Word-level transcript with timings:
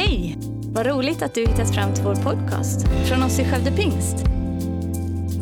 Hej! 0.00 0.36
Vad 0.74 0.86
roligt 0.86 1.22
att 1.22 1.34
du 1.34 1.40
hittat 1.40 1.74
fram 1.74 1.94
till 1.94 2.04
vår 2.04 2.14
podcast 2.14 2.86
från 3.08 3.22
oss 3.22 3.38
i 3.38 3.44
Skövde 3.44 3.72
Pingst. 3.72 4.16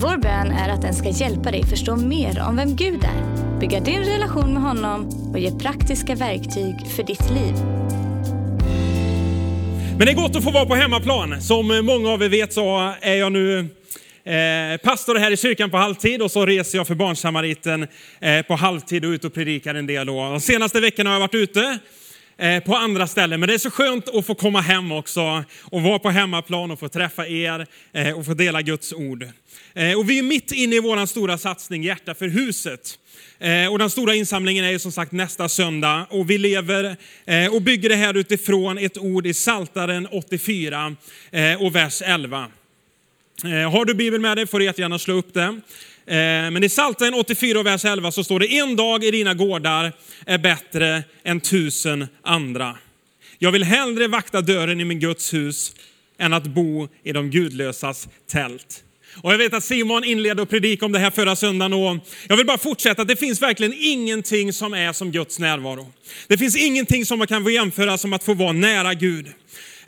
Vår 0.01 0.17
bön 0.17 0.51
är 0.51 0.69
att 0.69 0.83
den 0.83 0.95
ska 0.95 1.09
hjälpa 1.09 1.51
dig 1.51 1.67
förstå 1.67 1.97
mer 1.97 2.43
om 2.49 2.57
vem 2.57 2.77
Gud 2.77 3.05
är, 3.05 3.59
bygga 3.61 3.81
din 3.81 4.05
relation 4.05 4.55
med 4.55 4.63
honom 4.63 5.09
och 5.33 5.39
ge 5.39 5.51
praktiska 5.51 6.15
verktyg 6.15 6.75
för 6.97 7.03
ditt 7.03 7.31
liv. 7.31 7.55
Men 9.99 10.07
det 10.07 10.13
är 10.13 10.15
gott 10.15 10.37
att 10.37 10.45
få 10.45 10.51
vara 10.51 10.67
på 10.67 10.75
hemmaplan. 10.75 11.43
Som 11.43 11.67
många 11.67 12.11
av 12.11 12.23
er 12.23 12.29
vet 12.29 12.53
så 12.53 12.95
är 13.01 13.15
jag 13.15 13.33
nu 13.33 13.59
eh, 14.25 14.81
pastor 14.85 15.15
här 15.15 15.31
i 15.31 15.37
kyrkan 15.37 15.71
på 15.71 15.77
halvtid 15.77 16.23
och 16.23 16.31
så 16.31 16.47
reser 16.47 16.79
jag 16.79 16.87
för 16.87 16.95
Barnsamariten 16.95 17.87
eh, 18.21 18.43
på 18.43 18.55
halvtid 18.55 19.05
och 19.05 19.11
ut 19.11 19.25
och 19.25 19.35
predikar 19.35 19.75
en 19.75 19.87
del. 19.87 20.07
De 20.07 20.41
senaste 20.41 20.81
veckorna 20.81 21.11
har 21.11 21.15
jag 21.15 21.21
varit 21.21 21.35
ute 21.35 21.79
Eh, 22.41 22.63
på 22.63 22.77
andra 22.77 23.07
ställen. 23.07 23.41
Men 23.41 23.49
det 23.49 23.55
är 23.55 23.59
så 23.59 23.71
skönt 23.71 24.09
att 24.09 24.27
få 24.27 24.35
komma 24.35 24.61
hem 24.61 24.93
också 24.93 25.45
och 25.63 25.83
vara 25.83 25.99
på 25.99 26.11
hemmaplan 26.11 26.71
och 26.71 26.81
få 26.81 26.89
träffa 26.89 27.27
er 27.27 27.67
eh, 27.93 28.19
och 28.19 28.27
få 28.27 28.35
dela 28.35 28.63
Guds 28.63 28.93
ord. 28.93 29.23
Eh, 29.75 29.99
och 29.99 30.11
vi 30.11 30.19
är 30.19 30.23
mitt 30.23 30.53
inne 30.53 30.77
i 30.77 30.81
vår 30.81 31.07
stora 31.07 31.39
satsning 31.39 31.83
Hjärta 31.83 32.15
för 32.15 32.29
huset. 32.29 32.99
Och 33.71 33.79
den 33.79 33.91
stora 33.91 34.15
insamlingen 34.15 34.65
är 34.65 34.71
ju 34.71 34.79
som 34.79 34.93
sagt 34.93 35.13
nästa 35.13 35.49
söndag 35.49 36.07
och 36.11 36.31
vi 36.31 36.39
lever 36.39 36.97
och 37.51 37.63
bygger 37.63 37.89
det 37.89 37.97
här 37.97 38.17
utifrån 38.17 38.79
ett 38.79 38.99
ord 38.99 39.27
i 39.27 39.35
Saltaren 39.35 40.07
84 40.07 40.97
och 41.59 41.75
vers 41.75 42.03
11. 42.03 42.47
Eh, 43.45 43.71
har 43.71 43.85
du 43.85 43.95
Bibeln 43.95 44.23
med 44.23 44.37
dig 44.37 44.47
får 44.47 44.59
du 44.59 44.65
jättegärna 44.65 44.99
slå 44.99 45.15
upp 45.15 45.35
den. 45.35 45.63
Eh, 46.07 46.15
men 46.51 46.65
i 46.65 46.69
Psaltaren 46.69 47.15
84 47.15 47.63
vers 47.63 47.85
11 47.85 48.13
så 48.13 48.25
står 48.25 48.41
det 48.41 48.47
en 48.47 48.77
dag 48.77 49.05
i 49.05 49.11
dina 49.11 49.35
gårdar 49.35 49.93
är 50.27 50.39
bättre 50.39 51.03
än 51.25 51.41
tusen 51.41 52.07
andra. 52.23 52.79
Jag 53.39 53.53
vill 53.53 53.65
hellre 53.65 54.09
vakta 54.09 54.41
dörren 54.41 54.81
i 54.81 54.85
min 54.85 55.01
Guds 55.01 55.35
hus 55.35 55.73
än 56.19 56.33
att 56.33 56.45
bo 56.45 56.89
i 57.03 57.13
de 57.13 57.31
gudlösas 57.31 58.09
tält. 58.31 58.85
Och 59.23 59.33
jag 59.33 59.39
vet 59.39 59.55
att 59.55 59.65
Simon 59.65 60.05
inledde 60.05 60.43
och 60.43 60.51
predikade 60.51 60.87
om 60.87 60.93
det 60.93 60.99
här 60.99 61.11
förra 61.11 61.37
söndagen 61.37 61.73
och 61.73 61.97
jag 62.29 62.37
vill 62.37 62.47
bara 62.47 62.59
fortsätta. 62.59 63.03
att 63.03 63.09
Det 63.09 63.17
finns 63.17 63.43
verkligen 63.43 63.75
ingenting 63.77 64.53
som 64.53 64.75
är 64.75 64.93
som 64.93 65.11
Guds 65.11 65.39
närvaro. 65.39 65.93
Det 66.27 66.39
finns 66.39 66.57
ingenting 66.57 67.07
som 67.07 67.19
man 67.19 67.29
kan 67.29 67.53
jämföra 67.53 67.99
som 67.99 68.13
att 68.13 68.25
få 68.25 68.35
vara 68.35 68.53
nära 68.53 68.95
Gud. 68.95 69.27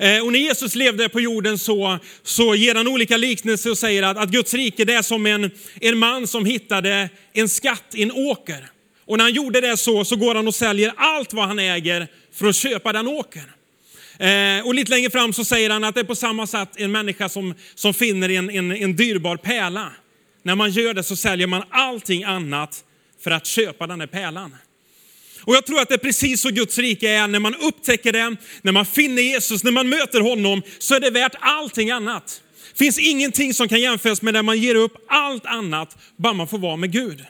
Eh, 0.00 0.24
och 0.24 0.32
när 0.32 0.38
Jesus 0.38 0.74
levde 0.74 1.08
på 1.08 1.20
jorden 1.20 1.58
så, 1.58 1.98
så 2.22 2.54
ger 2.54 2.74
han 2.74 2.88
olika 2.88 3.16
liknelser 3.16 3.70
och 3.70 3.78
säger 3.78 4.02
att, 4.02 4.16
att 4.16 4.30
Guds 4.30 4.54
rike 4.54 4.84
det 4.84 4.94
är 4.94 5.02
som 5.02 5.26
en, 5.26 5.50
en 5.80 5.98
man 5.98 6.26
som 6.26 6.44
hittade 6.44 7.08
en 7.32 7.48
skatt 7.48 7.84
i 7.94 8.02
en 8.02 8.12
åker. 8.12 8.70
Och 9.04 9.16
när 9.16 9.24
han 9.24 9.32
gjorde 9.32 9.60
det 9.60 9.76
så, 9.76 10.04
så 10.04 10.16
går 10.16 10.34
han 10.34 10.48
och 10.48 10.54
säljer 10.54 10.92
allt 10.96 11.32
vad 11.32 11.46
han 11.46 11.58
äger 11.58 12.08
för 12.32 12.46
att 12.46 12.56
köpa 12.56 12.92
den 12.92 13.08
åkern. 13.08 13.50
Eh, 14.18 14.66
och 14.66 14.74
lite 14.74 14.90
längre 14.90 15.10
fram 15.10 15.32
så 15.32 15.44
säger 15.44 15.70
han 15.70 15.84
att 15.84 15.94
det 15.94 16.00
är 16.00 16.04
på 16.04 16.14
samma 16.14 16.46
sätt 16.46 16.68
en 16.76 16.92
människa 16.92 17.28
som, 17.28 17.54
som 17.74 17.94
finner 17.94 18.28
en, 18.28 18.50
en, 18.50 18.72
en 18.72 18.96
dyrbar 18.96 19.36
pärla. 19.36 19.92
När 20.42 20.54
man 20.54 20.70
gör 20.70 20.94
det 20.94 21.02
så 21.02 21.16
säljer 21.16 21.46
man 21.46 21.62
allting 21.70 22.24
annat 22.24 22.84
för 23.24 23.30
att 23.30 23.46
köpa 23.46 23.86
den 23.86 24.00
här 24.00 24.06
pärlan. 24.06 24.56
Och 25.40 25.54
jag 25.54 25.66
tror 25.66 25.80
att 25.80 25.88
det 25.88 25.94
är 25.94 25.98
precis 25.98 26.40
så 26.40 26.50
Guds 26.50 26.78
rike 26.78 27.10
är. 27.10 27.28
När 27.28 27.38
man 27.38 27.54
upptäcker 27.54 28.12
det, 28.12 28.36
när 28.62 28.72
man 28.72 28.86
finner 28.86 29.22
Jesus, 29.22 29.64
när 29.64 29.70
man 29.70 29.88
möter 29.88 30.20
honom, 30.20 30.62
så 30.78 30.94
är 30.94 31.00
det 31.00 31.10
värt 31.10 31.34
allting 31.40 31.90
annat. 31.90 32.42
Det 32.72 32.78
finns 32.78 32.98
ingenting 32.98 33.54
som 33.54 33.68
kan 33.68 33.80
jämföras 33.80 34.22
med 34.22 34.34
när 34.34 34.42
man 34.42 34.58
ger 34.58 34.74
upp 34.74 34.92
allt 35.08 35.46
annat, 35.46 35.96
bara 36.16 36.32
man 36.32 36.48
får 36.48 36.58
vara 36.58 36.76
med 36.76 36.92
Gud. 36.92 37.20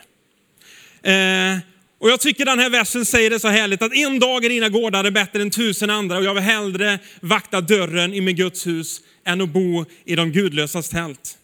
Eh, 1.03 1.57
och 1.99 2.09
jag 2.09 2.19
tycker 2.19 2.45
den 2.45 2.59
här 2.59 2.69
versen 2.69 3.05
säger 3.05 3.29
det 3.29 3.39
så 3.39 3.47
härligt 3.47 3.81
att 3.81 3.93
en 3.93 4.19
dag 4.19 4.45
i 4.45 4.49
dina 4.49 4.69
gårdar 4.69 5.03
är 5.03 5.11
bättre 5.11 5.41
än 5.41 5.51
tusen 5.51 5.89
andra 5.89 6.17
och 6.17 6.23
jag 6.23 6.33
vill 6.33 6.43
hellre 6.43 6.99
vakta 7.19 7.61
dörren 7.61 8.13
i 8.13 8.21
min 8.21 8.35
Guds 8.35 8.67
hus 8.67 9.01
än 9.25 9.41
att 9.41 9.49
bo 9.49 9.85
i 10.05 10.15
de 10.15 10.31
gudlösas 10.31 10.89
tält. 10.89 11.37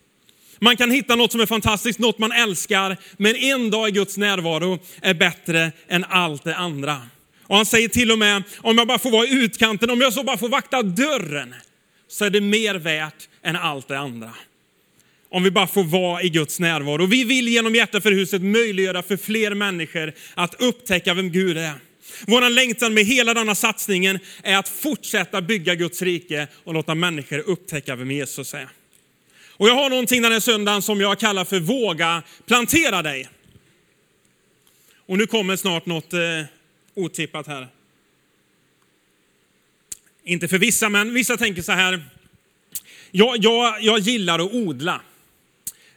Man 0.59 0.77
kan 0.77 0.91
hitta 0.91 1.15
något 1.15 1.31
som 1.31 1.41
är 1.41 1.45
fantastiskt, 1.45 1.99
något 1.99 2.19
man 2.19 2.31
älskar, 2.31 2.97
men 3.17 3.35
en 3.35 3.69
dag 3.69 3.89
i 3.89 3.91
Guds 3.91 4.17
närvaro 4.17 4.79
är 5.01 5.13
bättre 5.13 5.71
än 5.87 6.03
allt 6.03 6.43
det 6.43 6.55
andra. 6.55 7.01
Och 7.43 7.55
han 7.55 7.65
säger 7.65 7.87
till 7.87 8.11
och 8.11 8.19
med, 8.19 8.43
om 8.57 8.77
jag 8.77 8.87
bara 8.87 8.99
får 8.99 9.11
vara 9.11 9.27
i 9.27 9.31
utkanten, 9.31 9.89
om 9.89 10.01
jag 10.01 10.13
så 10.13 10.23
bara 10.23 10.37
får 10.37 10.49
vakta 10.49 10.83
dörren, 10.83 11.55
så 12.07 12.25
är 12.25 12.29
det 12.29 12.41
mer 12.41 12.75
värt 12.75 13.29
än 13.43 13.55
allt 13.55 13.87
det 13.87 13.99
andra. 13.99 14.33
Om 15.29 15.43
vi 15.43 15.51
bara 15.51 15.67
får 15.67 15.83
vara 15.83 16.21
i 16.21 16.29
Guds 16.29 16.59
närvaro. 16.59 17.05
Vi 17.05 17.23
vill 17.23 17.47
genom 17.47 17.75
Hjärta 17.75 18.01
för 18.01 18.11
huset 18.11 18.41
möjliggöra 18.41 19.03
för 19.03 19.17
fler 19.17 19.53
människor 19.53 20.13
att 20.35 20.61
upptäcka 20.61 21.13
vem 21.13 21.31
Gud 21.31 21.57
är. 21.57 21.73
Vår 22.27 22.49
längtan 22.49 22.93
med 22.93 23.05
hela 23.05 23.33
denna 23.33 23.55
satsningen 23.55 24.19
är 24.43 24.57
att 24.57 24.69
fortsätta 24.69 25.41
bygga 25.41 25.75
Guds 25.75 26.01
rike 26.01 26.47
och 26.63 26.73
låta 26.73 26.95
människor 26.95 27.39
upptäcka 27.39 27.95
vem 27.95 28.11
Jesus 28.11 28.53
är. 28.53 28.67
Och 29.57 29.67
jag 29.67 29.75
har 29.75 29.89
någonting 29.89 30.21
den 30.21 30.31
här 30.31 30.39
söndagen 30.39 30.81
som 30.81 31.01
jag 31.01 31.19
kallar 31.19 31.45
för 31.45 31.59
våga 31.59 32.23
plantera 32.45 33.01
dig. 33.01 33.29
Och 35.05 35.17
nu 35.17 35.27
kommer 35.27 35.55
snart 35.55 35.85
något 35.85 36.13
eh, 36.13 36.19
otippat 36.93 37.47
här. 37.47 37.67
Inte 40.23 40.47
för 40.47 40.57
vissa, 40.57 40.89
men 40.89 41.13
vissa 41.13 41.37
tänker 41.37 41.61
så 41.61 41.71
här. 41.71 42.03
Jag, 43.11 43.37
jag, 43.37 43.81
jag 43.81 43.99
gillar 43.99 44.39
att 44.39 44.53
odla. 44.53 45.01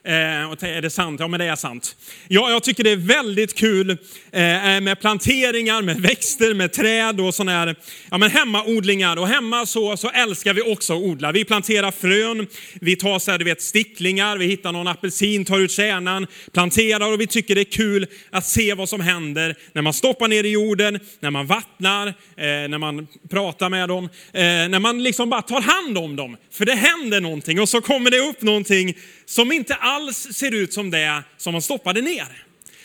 Eh, 0.05 0.51
och 0.51 0.63
är 0.63 0.83
det 0.83 0.91
sant? 0.91 1.21
Ja, 1.21 1.29
men 1.29 1.41
det 1.41 1.47
är 1.47 1.57
sant. 1.57 1.97
Ja, 2.29 2.51
jag 2.51 2.63
tycker 2.63 2.85
det 2.85 2.91
är 2.91 2.97
väldigt 2.97 3.55
kul 3.55 3.91
eh, 4.33 4.75
eh 4.75 4.81
med 4.81 5.01
planteringar, 5.01 5.83
med 5.83 6.01
växter, 6.01 6.55
med 6.55 6.73
träd 6.73 7.21
och 7.21 7.35
sådana 7.35 7.53
här 7.53 7.77
ja, 8.11 8.19
men 8.19 8.31
hemmaodlingar. 8.31 9.17
Och 9.17 9.29
hemma 9.29 9.67
så, 9.67 9.97
så 9.97 10.11
älskar 10.11 10.55
vi 10.55 10.63
också 10.63 10.93
att 10.93 11.03
odla. 11.03 11.33
Vi 11.33 11.45
planterar 11.45 11.91
frön, 11.91 12.47
vi 12.81 12.97
tar 12.97 13.19
så 13.19 13.31
här, 13.31 13.39
du 13.39 13.45
vet, 13.45 13.63
sticklingar, 13.63 14.37
vi 14.37 14.47
hittar 14.47 14.73
någon 14.73 14.89
apelsin, 14.89 15.45
tar 15.45 15.59
ut 15.59 15.71
kärnan, 15.71 16.27
planterar 16.53 17.13
och 17.13 17.21
vi 17.21 17.27
tycker 17.27 17.55
det 17.55 17.61
är 17.61 17.73
kul 17.73 18.07
att 18.31 18.47
se 18.47 18.75
vad 18.75 18.89
som 18.89 19.01
händer 19.01 19.57
när 19.73 19.83
man 19.83 19.93
stoppar 19.93 20.29
ner 20.29 20.45
i 20.45 20.51
jorden, 20.51 21.01
när 21.21 21.31
man 21.31 21.47
vattnar, 21.47 22.07
eh, 22.07 22.15
när 22.37 22.79
man 22.79 23.07
pratar 23.31 23.69
med 23.69 23.89
dem, 23.89 24.05
eh, 24.05 24.43
när 24.43 24.79
man 24.79 25.03
liksom 25.03 25.31
bara 25.31 25.43
tar 25.43 25.61
hand 25.61 25.99
om 25.99 26.17
dem. 26.17 26.37
För 26.53 26.65
det 26.65 26.75
händer 26.75 27.21
någonting 27.21 27.61
och 27.61 27.69
så 27.69 27.81
kommer 27.81 28.11
det 28.11 28.19
upp 28.19 28.43
någonting 28.43 28.95
som 29.31 29.53
inte 29.53 29.75
alls 29.75 30.17
ser 30.33 30.55
ut 30.55 30.73
som 30.73 30.91
det 30.91 31.23
som 31.37 31.53
man 31.53 31.63
stoppade 31.63 32.01
ner. 32.01 32.45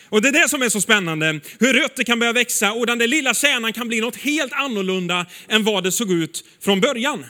Och 0.10 0.22
det 0.22 0.28
är 0.28 0.32
det 0.32 0.50
som 0.50 0.62
är 0.62 0.70
så 0.70 0.82
spännande, 0.82 1.40
hur 1.60 1.74
rötter 1.74 2.04
kan 2.04 2.20
börja 2.20 2.34
växa 2.34 2.74
och 2.74 2.86
den 2.86 2.98
där 2.98 3.08
lilla 3.08 3.34
kärnan 3.34 3.74
kan 3.74 3.88
bli 3.88 4.02
något 4.02 4.16
helt 4.16 4.54
annorlunda 4.54 5.26
än 5.48 5.64
vad 5.64 5.84
det 5.84 5.92
såg 5.92 6.12
ut 6.12 6.44
från 6.62 6.82
början. 6.82 7.26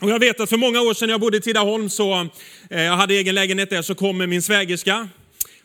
Och 0.00 0.10
jag 0.10 0.18
vet 0.18 0.40
att 0.40 0.48
för 0.48 0.56
många 0.56 0.80
år 0.80 0.94
sedan 0.94 1.08
jag 1.08 1.20
bodde 1.20 1.36
i 1.36 1.40
Tidaholm, 1.40 1.90
så 1.90 2.28
eh, 2.70 2.82
jag 2.82 2.96
hade 2.96 3.14
egen 3.14 3.34
lägenhet 3.34 3.70
där, 3.70 3.82
så 3.82 3.94
kom 3.94 4.18
min 4.18 4.42
svägerska, 4.42 5.08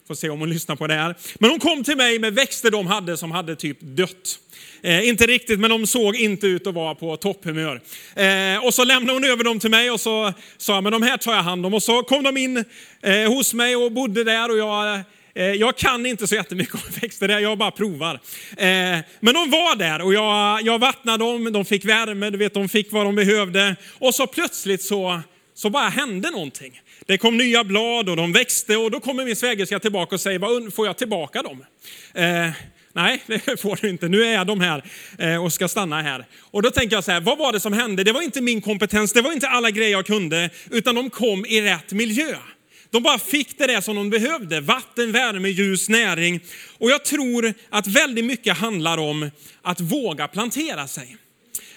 får 0.08 0.16
se 0.16 0.30
om 0.30 0.40
hon 0.40 0.50
lyssnar 0.50 0.76
på 0.76 0.88
det 0.88 0.94
här. 0.94 1.16
Men 1.40 1.50
hon 1.50 1.60
kom 1.60 1.84
till 1.84 1.98
mig 1.98 2.20
med 2.20 2.34
växter 2.34 2.72
de 2.72 2.88
hade 2.88 3.18
som 3.18 3.32
hade 3.32 3.56
typ 3.56 3.78
dött. 3.82 4.40
Eh, 4.84 5.08
inte 5.08 5.28
riktigt, 5.28 5.60
men 5.60 5.70
de 5.70 5.88
såg 5.88 6.16
inte 6.16 6.48
ut 6.48 6.68
att 6.68 6.74
vara 6.74 6.96
på 6.96 7.18
topphumör. 7.18 7.82
Eh, 8.16 8.66
och 8.66 8.74
så 8.74 8.84
lämnade 8.84 9.14
hon 9.14 9.24
över 9.24 9.44
dem 9.44 9.60
till 9.60 9.70
mig 9.70 9.92
och 9.92 10.00
så 10.00 10.34
sa 10.58 10.74
jag, 10.74 10.84
men 10.84 10.92
de 10.92 11.02
här 11.02 11.18
tar 11.18 11.34
jag 11.34 11.44
hand 11.44 11.66
om. 11.66 11.74
Och 11.74 11.84
så 11.84 12.04
kom 12.04 12.24
de 12.24 12.38
in 12.38 12.66
eh, 13.02 13.34
hos 13.34 13.54
mig 13.54 13.76
och 13.76 13.92
bodde 13.92 14.24
där 14.24 14.52
och 14.52 14.58
jag 14.58 14.96
eh, 15.36 15.46
jag 15.46 15.78
kan 15.78 16.06
inte 16.06 16.28
så 16.28 16.36
jättemycket 16.36 16.76
om 16.76 16.82
växter, 17.02 17.28
där, 17.28 17.40
jag 17.40 17.58
bara 17.58 17.72
provar. 17.72 18.14
Eh, 18.58 19.00
men 19.20 19.34
de 19.34 19.50
var 19.52 19.76
där 19.76 20.02
och 20.02 20.14
jag, 20.14 20.62
jag 20.62 20.80
vattnade 20.80 21.24
dem, 21.24 21.54
de 21.54 21.66
fick 21.66 21.86
värme, 21.86 22.30
du 22.30 22.38
vet, 22.38 22.54
de 22.54 22.70
fick 22.70 22.92
vad 22.92 23.06
de 23.06 23.16
behövde. 23.16 23.76
Och 24.00 24.16
så 24.16 24.28
plötsligt 24.28 24.82
så, 24.82 25.22
så 25.62 25.70
bara 25.70 25.90
hände 25.90 26.30
någonting. 26.30 26.82
Det 27.06 27.18
kom 27.18 27.38
nya 27.38 27.64
blad 27.64 28.10
och 28.10 28.16
de 28.16 28.34
växte 28.34 28.78
och 28.78 28.92
då 28.92 29.00
kommer 29.00 29.26
min 29.26 29.36
svägerska 29.36 29.80
tillbaka 29.80 30.16
och 30.16 30.22
säger, 30.22 30.72
får 30.72 30.88
jag 30.88 30.98
tillbaka 30.98 31.42
dem? 31.42 31.66
Eh, 32.14 32.50
Nej, 32.94 33.24
det 33.28 33.62
får 33.62 33.80
du 33.82 33.90
inte. 33.90 34.08
Nu 34.08 34.24
är 34.24 34.46
de 34.46 34.62
här 34.62 34.84
eh, 35.18 35.44
och 35.44 35.54
ska 35.54 35.68
stanna 35.68 36.02
här. 36.02 36.26
Och 36.42 36.62
då 36.62 36.72
tänker 36.72 36.96
jag 36.96 37.04
så 37.04 37.12
här, 37.12 37.22
vad 37.22 37.38
var 37.38 37.52
det 37.52 37.60
som 37.60 37.74
hände? 37.74 38.04
Det 38.04 38.12
var 38.12 38.22
inte 38.22 38.42
min 38.42 38.62
kompetens, 38.62 39.14
det 39.14 39.22
var 39.22 39.32
inte 39.32 39.48
alla 39.48 39.72
grejer 39.72 39.92
jag 39.92 40.06
kunde, 40.06 40.50
utan 40.72 40.96
de 40.96 41.10
kom 41.10 41.46
i 41.46 41.62
rätt 41.62 41.92
miljö. 41.92 42.36
De 42.90 43.04
bara 43.04 43.20
fick 43.20 43.58
det 43.58 43.68
där 43.68 43.82
som 43.82 43.96
de 43.96 44.10
behövde, 44.10 44.62
vatten, 44.62 45.12
värme, 45.12 45.50
ljus, 45.50 45.90
näring. 45.90 46.40
Och 46.78 46.92
jag 46.92 47.06
tror 47.06 47.54
att 47.70 47.88
väldigt 47.88 48.26
mycket 48.26 48.58
handlar 48.58 48.98
om 48.98 49.32
att 49.62 49.82
våga 49.82 50.28
plantera 50.28 50.88
sig. 50.88 51.18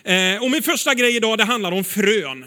Eh, 0.04 0.42
och 0.42 0.50
min 0.50 0.62
första 0.62 0.94
grej 0.94 1.16
idag, 1.16 1.38
det 1.38 1.44
handlar 1.44 1.72
om 1.72 1.84
frön. 1.84 2.44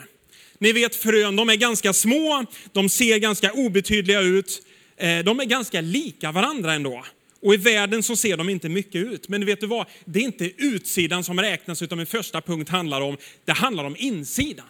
Ni 0.60 0.72
vet 0.72 0.96
frön, 0.96 1.36
de 1.36 1.50
är 1.50 1.56
ganska 1.56 1.94
små, 1.94 2.46
de 2.74 2.90
ser 2.90 3.18
ganska 3.18 3.52
obetydliga 3.52 4.22
ut. 4.22 4.62
Eh, 4.98 5.20
de 5.20 5.40
är 5.40 5.46
ganska 5.46 5.82
lika 5.82 6.32
varandra 6.32 6.74
ändå. 6.74 7.06
Och 7.42 7.54
i 7.54 7.58
världen 7.58 8.04
så 8.04 8.16
ser 8.16 8.38
de 8.38 8.50
inte 8.50 8.70
mycket 8.70 8.96
ut. 8.96 9.30
Men 9.30 9.46
vet 9.46 9.62
du 9.62 9.68
vad? 9.68 9.86
Det 10.06 10.20
är 10.20 10.24
inte 10.24 10.52
utsidan 10.58 11.24
som 11.24 11.40
räknas, 11.40 11.82
utan 11.82 11.98
min 11.98 12.08
första 12.08 12.42
punkt 12.42 12.70
handlar 12.70 13.02
om, 13.02 13.18
det 13.46 13.52
handlar 13.52 13.84
om 13.84 13.96
insidan. 14.00 14.66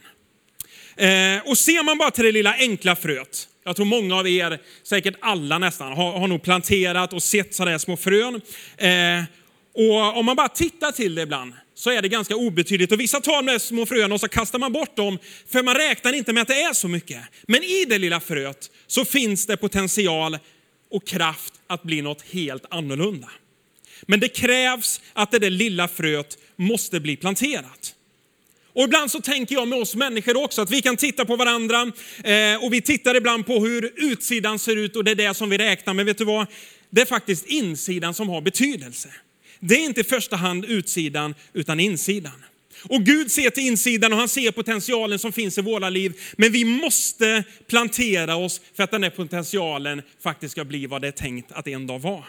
Eh, 0.95 1.49
och 1.49 1.57
ser 1.57 1.83
man 1.83 1.97
bara 1.97 2.11
till 2.11 2.25
det 2.25 2.31
lilla 2.31 2.53
enkla 2.53 2.95
fröet, 2.95 3.47
jag 3.63 3.75
tror 3.75 3.85
många 3.85 4.15
av 4.15 4.27
er, 4.27 4.59
säkert 4.83 5.15
alla 5.19 5.57
nästan, 5.57 5.93
har, 5.93 6.19
har 6.19 6.27
nog 6.27 6.43
planterat 6.43 7.13
och 7.13 7.23
sett 7.23 7.55
sådana 7.55 7.79
små 7.79 7.97
frön. 7.97 8.41
Eh, 8.77 9.23
och 9.73 10.17
om 10.17 10.25
man 10.25 10.35
bara 10.35 10.49
tittar 10.49 10.91
till 10.91 11.15
det 11.15 11.21
ibland, 11.21 11.53
så 11.77 11.89
är 11.89 12.01
det 12.01 12.07
ganska 12.07 12.35
obetydligt. 12.35 12.91
Och 12.91 12.99
vissa 12.99 13.21
tar 13.21 13.35
de 13.35 13.45
där 13.45 13.59
små 13.59 13.85
fröna 13.85 14.13
och 14.13 14.19
så 14.19 14.27
kastar 14.27 14.59
man 14.59 14.73
bort 14.73 14.95
dem, 14.95 15.19
för 15.47 15.63
man 15.63 15.75
räknar 15.75 16.13
inte 16.13 16.33
med 16.33 16.41
att 16.41 16.47
det 16.47 16.61
är 16.61 16.73
så 16.73 16.87
mycket. 16.87 17.21
Men 17.47 17.63
i 17.63 17.85
det 17.85 17.97
lilla 17.97 18.19
fröet 18.19 18.71
så 18.87 19.05
finns 19.05 19.45
det 19.45 19.57
potential 19.57 20.37
och 20.91 21.07
kraft 21.07 21.53
att 21.67 21.83
bli 21.83 22.01
något 22.01 22.21
helt 22.21 22.65
annorlunda. 22.69 23.29
Men 24.01 24.19
det 24.19 24.27
krävs 24.27 25.01
att 25.13 25.31
det 25.31 25.39
där 25.39 25.49
lilla 25.49 25.87
fröet 25.87 26.37
måste 26.55 26.99
bli 26.99 27.15
planterat. 27.15 27.93
Och 28.73 28.83
ibland 28.83 29.11
så 29.11 29.21
tänker 29.21 29.55
jag 29.55 29.67
med 29.67 29.79
oss 29.79 29.95
människor 29.95 30.43
också 30.43 30.61
att 30.61 30.71
vi 30.71 30.81
kan 30.81 30.97
titta 30.97 31.25
på 31.25 31.35
varandra 31.35 31.91
eh, 32.23 32.63
och 32.63 32.73
vi 32.73 32.81
tittar 32.81 33.15
ibland 33.15 33.45
på 33.45 33.59
hur 33.59 33.93
utsidan 33.95 34.59
ser 34.59 34.75
ut 34.75 34.95
och 34.95 35.03
det 35.03 35.11
är 35.11 35.15
det 35.15 35.33
som 35.33 35.49
vi 35.49 35.57
räknar. 35.57 35.93
Men 35.93 36.05
vet 36.05 36.17
du 36.17 36.25
vad? 36.25 36.47
Det 36.89 37.01
är 37.01 37.05
faktiskt 37.05 37.45
insidan 37.45 38.13
som 38.13 38.29
har 38.29 38.41
betydelse. 38.41 39.09
Det 39.59 39.75
är 39.75 39.85
inte 39.85 40.01
i 40.01 40.03
första 40.03 40.35
hand 40.35 40.65
utsidan 40.65 41.35
utan 41.53 41.79
insidan. 41.79 42.43
Och 42.83 43.03
Gud 43.03 43.31
ser 43.31 43.49
till 43.49 43.63
insidan 43.63 44.13
och 44.13 44.19
han 44.19 44.29
ser 44.29 44.51
potentialen 44.51 45.19
som 45.19 45.31
finns 45.31 45.57
i 45.57 45.61
våra 45.61 45.89
liv. 45.89 46.19
Men 46.37 46.51
vi 46.51 46.65
måste 46.65 47.43
plantera 47.67 48.35
oss 48.35 48.61
för 48.75 48.83
att 48.83 48.91
den 48.91 49.03
här 49.03 49.09
potentialen 49.09 50.01
faktiskt 50.23 50.51
ska 50.51 50.65
bli 50.65 50.85
vad 50.85 51.01
det 51.01 51.07
är 51.07 51.11
tänkt 51.11 51.51
att 51.51 51.67
en 51.67 51.87
dag 51.87 51.99
vara. 51.99 52.23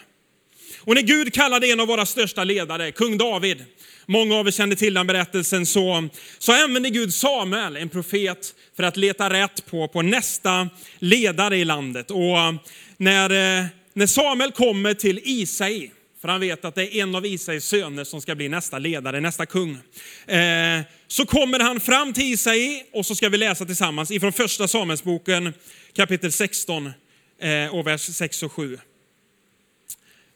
Och 0.79 0.95
när 0.95 1.03
Gud 1.03 1.35
kallade 1.35 1.67
en 1.67 1.81
av 1.81 1.87
våra 1.87 2.07
största 2.07 2.45
ledare, 2.45 2.93
kung 2.93 3.19
David, 3.19 3.65
många 4.07 4.35
av 4.35 4.47
er 4.47 4.51
känner 4.51 4.77
till 4.77 4.95
den 4.95 5.07
berättelsen, 5.07 5.67
så, 5.67 6.09
så 6.39 6.53
använde 6.65 6.91
Gud 6.91 7.15
Samuel, 7.15 7.77
en 7.77 7.89
profet, 7.89 8.55
för 8.77 8.83
att 8.83 8.97
leta 8.97 9.31
rätt 9.31 9.67
på, 9.67 9.89
på 9.89 10.03
nästa 10.03 10.69
ledare 10.99 11.57
i 11.57 11.65
landet. 11.65 12.11
Och 12.11 12.39
eh, 12.39 12.55
när, 12.97 13.31
eh, 13.31 13.67
när 13.93 14.07
Samuel 14.07 14.53
kommer 14.53 14.95
till 14.95 15.21
Isai, 15.25 15.91
för 16.21 16.29
han 16.29 16.41
vet 16.41 16.65
att 16.65 16.75
det 16.75 16.97
är 16.97 17.03
en 17.03 17.15
av 17.15 17.27
Isais 17.27 17.65
söner 17.65 18.05
som 18.05 18.21
ska 18.21 18.35
bli 18.35 18.49
nästa 18.49 18.79
ledare, 18.79 19.21
nästa 19.21 19.47
kung. 19.47 19.79
Eh, 20.27 20.81
så 21.07 21.27
kommer 21.27 21.61
han 21.61 21.81
fram 21.81 22.13
till 22.13 22.33
Isai 22.33 22.85
och 22.93 23.07
så 23.07 23.15
ska 23.15 23.29
vi 23.29 23.39
läsa 23.39 23.65
tillsammans 23.65 24.11
ifrån 24.11 24.33
första 24.33 24.69
Samuelsboken 24.69 25.55
kapitel 25.93 26.33
16 26.33 26.91
eh, 27.39 27.75
och 27.75 27.87
vers 27.87 28.01
6 28.01 28.43
och 28.43 28.53
7. 28.53 28.79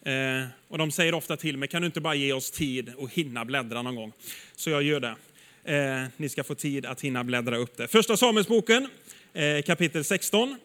Eh, 0.04 0.46
och 0.68 0.78
de 0.78 0.90
säger 0.90 1.14
ofta 1.14 1.36
till 1.36 1.56
mig, 1.56 1.68
kan 1.68 1.82
du 1.82 1.86
inte 1.86 2.00
bara 2.00 2.14
ge 2.14 2.32
oss 2.32 2.50
tid 2.50 2.92
och 2.96 3.10
hinna 3.10 3.44
bläddra 3.44 3.82
någon 3.82 3.96
gång? 3.96 4.12
Så 4.56 4.70
jag 4.70 4.82
gör 4.82 5.00
det. 5.00 5.14
Eh, 5.64 6.08
ni 6.16 6.28
ska 6.28 6.44
få 6.44 6.54
tid 6.54 6.86
att 6.86 7.00
hinna 7.00 7.24
bläddra 7.24 7.56
upp 7.56 7.76
det. 7.76 7.88
Första 7.88 8.16
Samuelsboken, 8.16 8.88
eh, 9.32 9.62
kapitel 9.62 10.04
16. 10.04 10.58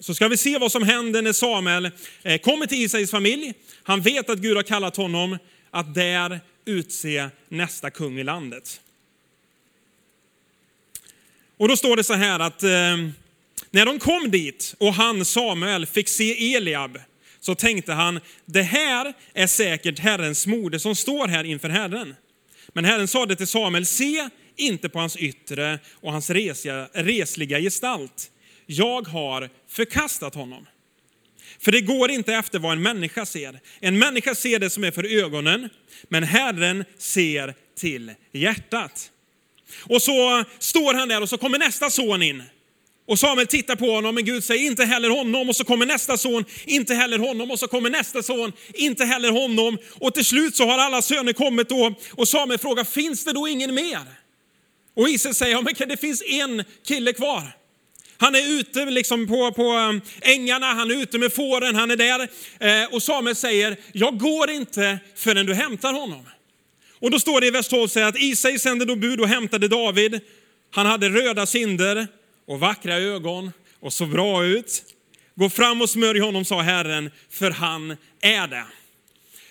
Så 0.00 0.14
ska 0.14 0.28
vi 0.28 0.36
se 0.36 0.58
vad 0.58 0.72
som 0.72 0.82
händer 0.82 1.22
när 1.22 1.32
Samuel 1.32 1.90
eh, 2.22 2.40
kommer 2.40 2.66
till 2.66 2.82
Isais 2.82 3.10
familj. 3.10 3.54
Han 3.82 4.00
vet 4.00 4.30
att 4.30 4.38
Gud 4.38 4.56
har 4.56 4.62
kallat 4.62 4.96
honom 4.96 5.38
att 5.70 5.94
där 5.94 6.40
utse 6.64 7.28
nästa 7.48 7.90
kung 7.90 8.18
i 8.18 8.24
landet. 8.24 8.80
Och 11.56 11.68
då 11.68 11.76
står 11.76 11.96
det 11.96 12.04
så 12.04 12.14
här 12.14 12.40
att 12.40 12.62
eh, 12.62 12.70
när 13.70 13.86
de 13.86 13.98
kom 13.98 14.30
dit 14.30 14.74
och 14.78 14.94
han, 14.94 15.24
Samuel, 15.24 15.86
fick 15.86 16.08
se 16.08 16.54
Eliab, 16.54 16.98
så 17.40 17.54
tänkte 17.54 17.92
han, 17.92 18.20
det 18.44 18.62
här 18.62 19.14
är 19.34 19.46
säkert 19.46 19.98
Herrens 19.98 20.46
moder 20.46 20.78
som 20.78 20.94
står 20.94 21.28
här 21.28 21.44
inför 21.44 21.68
Herren. 21.68 22.14
Men 22.68 22.84
Herren 22.84 23.08
sade 23.08 23.36
till 23.36 23.46
Samuel, 23.46 23.86
se 23.86 24.28
inte 24.56 24.88
på 24.88 24.98
hans 24.98 25.16
yttre 25.16 25.78
och 25.92 26.12
hans 26.12 26.30
resliga 26.92 27.60
gestalt. 27.60 28.30
Jag 28.66 29.08
har 29.08 29.50
förkastat 29.68 30.34
honom. 30.34 30.66
För 31.60 31.72
det 31.72 31.80
går 31.80 32.10
inte 32.10 32.34
efter 32.34 32.58
vad 32.58 32.72
en 32.72 32.82
människa 32.82 33.26
ser. 33.26 33.60
En 33.80 33.98
människa 33.98 34.34
ser 34.34 34.58
det 34.58 34.70
som 34.70 34.84
är 34.84 34.90
för 34.90 35.04
ögonen, 35.24 35.68
men 36.08 36.22
Herren 36.22 36.84
ser 36.98 37.54
till 37.78 38.12
hjärtat. 38.32 39.10
Och 39.82 40.02
så 40.02 40.44
står 40.58 40.94
han 40.94 41.08
där 41.08 41.22
och 41.22 41.28
så 41.28 41.38
kommer 41.38 41.58
nästa 41.58 41.90
son 41.90 42.22
in. 42.22 42.42
Och 43.08 43.18
Samuel 43.18 43.46
tittar 43.46 43.76
på 43.76 43.90
honom, 43.90 44.14
men 44.14 44.24
Gud 44.24 44.44
säger 44.44 44.66
inte 44.66 44.84
heller 44.84 45.08
honom. 45.08 45.48
Och 45.48 45.56
så 45.56 45.64
kommer 45.64 45.86
nästa 45.86 46.16
son, 46.16 46.44
inte 46.64 46.94
heller 46.94 47.18
honom. 47.18 47.50
Och 47.50 47.58
så 47.58 47.68
kommer 47.68 47.90
nästa 47.90 48.22
son, 48.22 48.52
inte 48.74 49.04
heller 49.04 49.30
honom. 49.30 49.78
Och 49.94 50.14
till 50.14 50.24
slut 50.24 50.56
så 50.56 50.66
har 50.66 50.78
alla 50.78 51.02
söner 51.02 51.32
kommit 51.32 51.68
då. 51.68 51.94
Och 52.10 52.28
Samuel 52.28 52.58
frågar, 52.58 52.84
finns 52.84 53.24
det 53.24 53.32
då 53.32 53.48
ingen 53.48 53.74
mer? 53.74 54.00
Och 54.94 55.08
Israel 55.08 55.34
säger, 55.34 55.52
ja 55.52 55.60
men 55.60 55.88
det 55.88 55.96
finns 55.96 56.22
en 56.22 56.64
kille 56.86 57.12
kvar. 57.12 57.42
Han 58.18 58.34
är 58.34 58.58
ute 58.60 58.84
liksom 58.84 59.26
på, 59.26 59.52
på 59.52 59.72
um, 59.72 60.00
ängarna, 60.20 60.66
han 60.66 60.90
är 60.90 60.94
ute 60.94 61.18
med 61.18 61.32
fåren, 61.32 61.74
han 61.74 61.90
är 61.90 61.96
där. 61.96 62.28
Eh, 62.60 62.94
och 62.94 63.02
Samuel 63.02 63.36
säger, 63.36 63.76
jag 63.92 64.18
går 64.18 64.50
inte 64.50 64.98
förrän 65.14 65.46
du 65.46 65.54
hämtar 65.54 65.92
honom. 65.92 66.26
Och 66.98 67.10
då 67.10 67.20
står 67.20 67.40
det 67.40 67.46
i 67.46 67.50
vers 67.50 67.68
12 67.68 67.88
att 67.96 68.18
Isai 68.18 68.58
sände 68.58 68.84
då 68.84 68.96
bud 68.96 69.20
och 69.20 69.28
hämtade 69.28 69.68
David. 69.68 70.20
Han 70.70 70.86
hade 70.86 71.08
röda 71.08 71.46
kinder 71.46 72.06
och 72.46 72.60
vackra 72.60 72.94
ögon 72.94 73.52
och 73.80 73.92
så 73.92 74.06
bra 74.06 74.44
ut. 74.44 74.82
Gå 75.34 75.50
fram 75.50 75.82
och 75.82 75.90
smörj 75.90 76.20
honom, 76.20 76.44
sa 76.44 76.60
Herren, 76.60 77.10
för 77.30 77.50
han 77.50 77.96
är 78.20 78.46
det. 78.48 78.66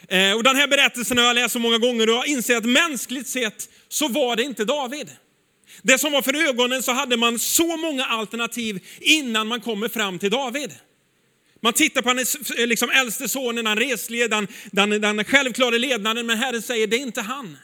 Eh, 0.07 0.35
och 0.35 0.43
den 0.43 0.55
här 0.55 0.67
berättelsen 0.67 1.17
har 1.17 1.25
jag 1.25 1.35
läst 1.35 1.53
så 1.53 1.59
många 1.59 1.77
gånger 1.77 2.09
och 2.09 2.15
jag 2.15 2.27
inser 2.27 2.57
att 2.57 2.65
mänskligt 2.65 3.27
sett 3.27 3.69
så 3.89 4.07
var 4.07 4.35
det 4.35 4.43
inte 4.43 4.65
David. 4.65 5.09
Det 5.81 5.97
som 5.97 6.11
var 6.11 6.21
för 6.21 6.47
ögonen 6.49 6.83
så 6.83 6.91
hade 6.91 7.17
man 7.17 7.39
så 7.39 7.77
många 7.77 8.05
alternativ 8.05 8.85
innan 8.99 9.47
man 9.47 9.61
kommer 9.61 9.89
fram 9.89 10.19
till 10.19 10.31
David. 10.31 10.71
Man 11.61 11.73
tittar 11.73 12.01
på 12.01 12.09
hans 12.09 12.35
eh, 12.35 12.67
liksom, 12.67 12.89
äldste 12.89 13.29
sonen, 13.29 13.65
den 13.65 13.77
reslige, 13.77 14.27
den, 14.27 14.47
den, 14.71 14.89
den 14.89 15.23
självklara 15.23 15.77
ledaren, 15.77 16.25
men 16.25 16.37
Herren 16.37 16.61
säger 16.61 16.87
det 16.87 16.95
är 16.95 17.01
inte 17.01 17.21
han. 17.21 17.57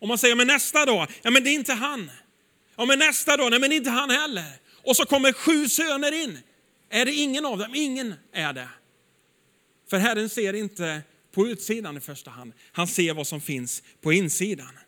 Och 0.00 0.08
man 0.08 0.18
säger, 0.18 0.34
men 0.34 0.46
nästa 0.46 0.86
då? 0.86 1.06
Ja 1.22 1.30
men 1.30 1.44
det 1.44 1.50
är 1.50 1.54
inte 1.54 1.72
han. 1.72 2.10
Ja 2.76 2.84
men 2.84 2.98
nästa 2.98 3.36
då? 3.36 3.48
Nej 3.48 3.60
men 3.60 3.72
inte 3.72 3.90
han 3.90 4.10
heller. 4.10 4.52
Och 4.84 4.96
så 4.96 5.04
kommer 5.04 5.32
sju 5.32 5.68
söner 5.68 6.12
in. 6.12 6.38
Är 6.90 7.04
det 7.04 7.12
ingen 7.12 7.46
av 7.46 7.58
dem? 7.58 7.74
Ingen 7.74 8.14
är 8.32 8.52
det. 8.52 8.68
För 9.90 9.98
Herren 9.98 10.28
ser 10.28 10.52
inte 10.52 11.02
på 11.34 11.46
utsidan 11.48 11.96
i 11.96 12.00
första 12.00 12.30
hand. 12.30 12.52
Han 12.72 12.86
ser 12.86 13.14
vad 13.14 13.26
som 13.26 13.40
finns 13.40 13.82
på 14.00 14.12
insidan. 14.12 14.78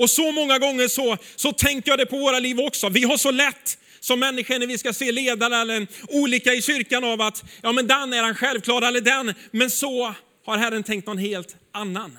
Och 0.00 0.10
så 0.10 0.32
många 0.32 0.58
gånger 0.58 0.88
så, 0.88 1.16
så 1.36 1.52
tänker 1.52 1.90
jag 1.90 1.98
det 1.98 2.06
på 2.06 2.18
våra 2.18 2.38
liv 2.38 2.60
också. 2.60 2.88
Vi 2.88 3.02
har 3.02 3.16
så 3.16 3.30
lätt 3.30 3.78
som 4.00 4.20
människor 4.20 4.58
när 4.58 4.66
vi 4.66 4.78
ska 4.78 4.92
se 4.92 5.12
ledare 5.12 5.56
eller 5.56 5.86
olika 6.08 6.54
i 6.54 6.62
kyrkan 6.62 7.04
av 7.04 7.20
att, 7.20 7.44
ja 7.62 7.72
men 7.72 7.86
den 7.86 8.12
är 8.12 8.22
han 8.22 8.34
självklar 8.34 8.82
eller 8.82 9.00
den. 9.00 9.34
Men 9.50 9.70
så 9.70 10.14
har 10.46 10.56
Herren 10.56 10.82
tänkt 10.82 11.06
någon 11.06 11.18
helt 11.18 11.56
annan. 11.72 12.18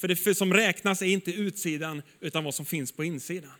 För 0.00 0.08
det 0.08 0.34
som 0.34 0.54
räknas 0.54 1.02
är 1.02 1.06
inte 1.06 1.30
utsidan 1.30 2.02
utan 2.20 2.44
vad 2.44 2.54
som 2.54 2.66
finns 2.66 2.92
på 2.92 3.04
insidan. 3.04 3.52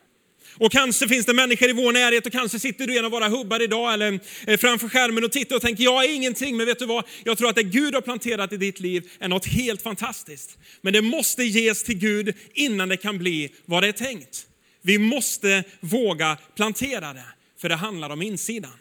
Och 0.55 0.73
kanske 0.73 1.09
finns 1.09 1.27
det 1.27 1.33
människor 1.33 1.71
i 1.71 1.73
vår 1.73 1.93
närhet 1.93 2.27
och 2.27 2.33
kanske 2.33 2.59
sitter 2.59 2.87
du 2.87 2.95
i 2.95 2.99
en 2.99 3.05
av 3.05 3.11
våra 3.11 3.29
hubbar 3.29 3.63
idag 3.63 3.95
eller 3.95 4.21
eh, 4.47 4.57
framför 4.57 4.89
skärmen 4.89 5.25
och 5.25 5.33
tittar 5.33 5.57
och 5.57 5.63
tänker 5.63 5.85
jag 5.85 6.05
är 6.05 6.15
ingenting, 6.15 6.57
men 6.57 6.67
vet 6.67 6.79
du 6.79 6.87
vad? 6.87 7.05
Jag 7.25 7.39
tror 7.39 7.49
att 7.49 7.57
det 7.57 7.63
Gud 7.63 7.95
har 7.95 8.01
planterat 8.01 8.53
i 8.53 8.57
ditt 8.57 8.81
liv 8.81 9.11
är 9.19 9.29
något 9.29 9.47
helt 9.47 9.83
fantastiskt. 9.83 10.59
Men 10.81 10.93
det 10.93 11.03
måste 11.03 11.45
ges 11.45 11.83
till 11.83 11.99
Gud 11.99 12.35
innan 12.55 12.89
det 12.89 12.97
kan 12.97 13.19
bli 13.19 13.53
vad 13.65 13.83
det 13.83 13.89
är 13.89 13.93
tänkt. 13.93 14.47
Vi 14.83 14.99
måste 14.99 15.65
våga 15.81 16.39
plantera 16.57 17.13
det, 17.13 17.27
för 17.61 17.69
det 17.69 17.75
handlar 17.75 18.11
om 18.11 18.23
insidan. 18.23 18.73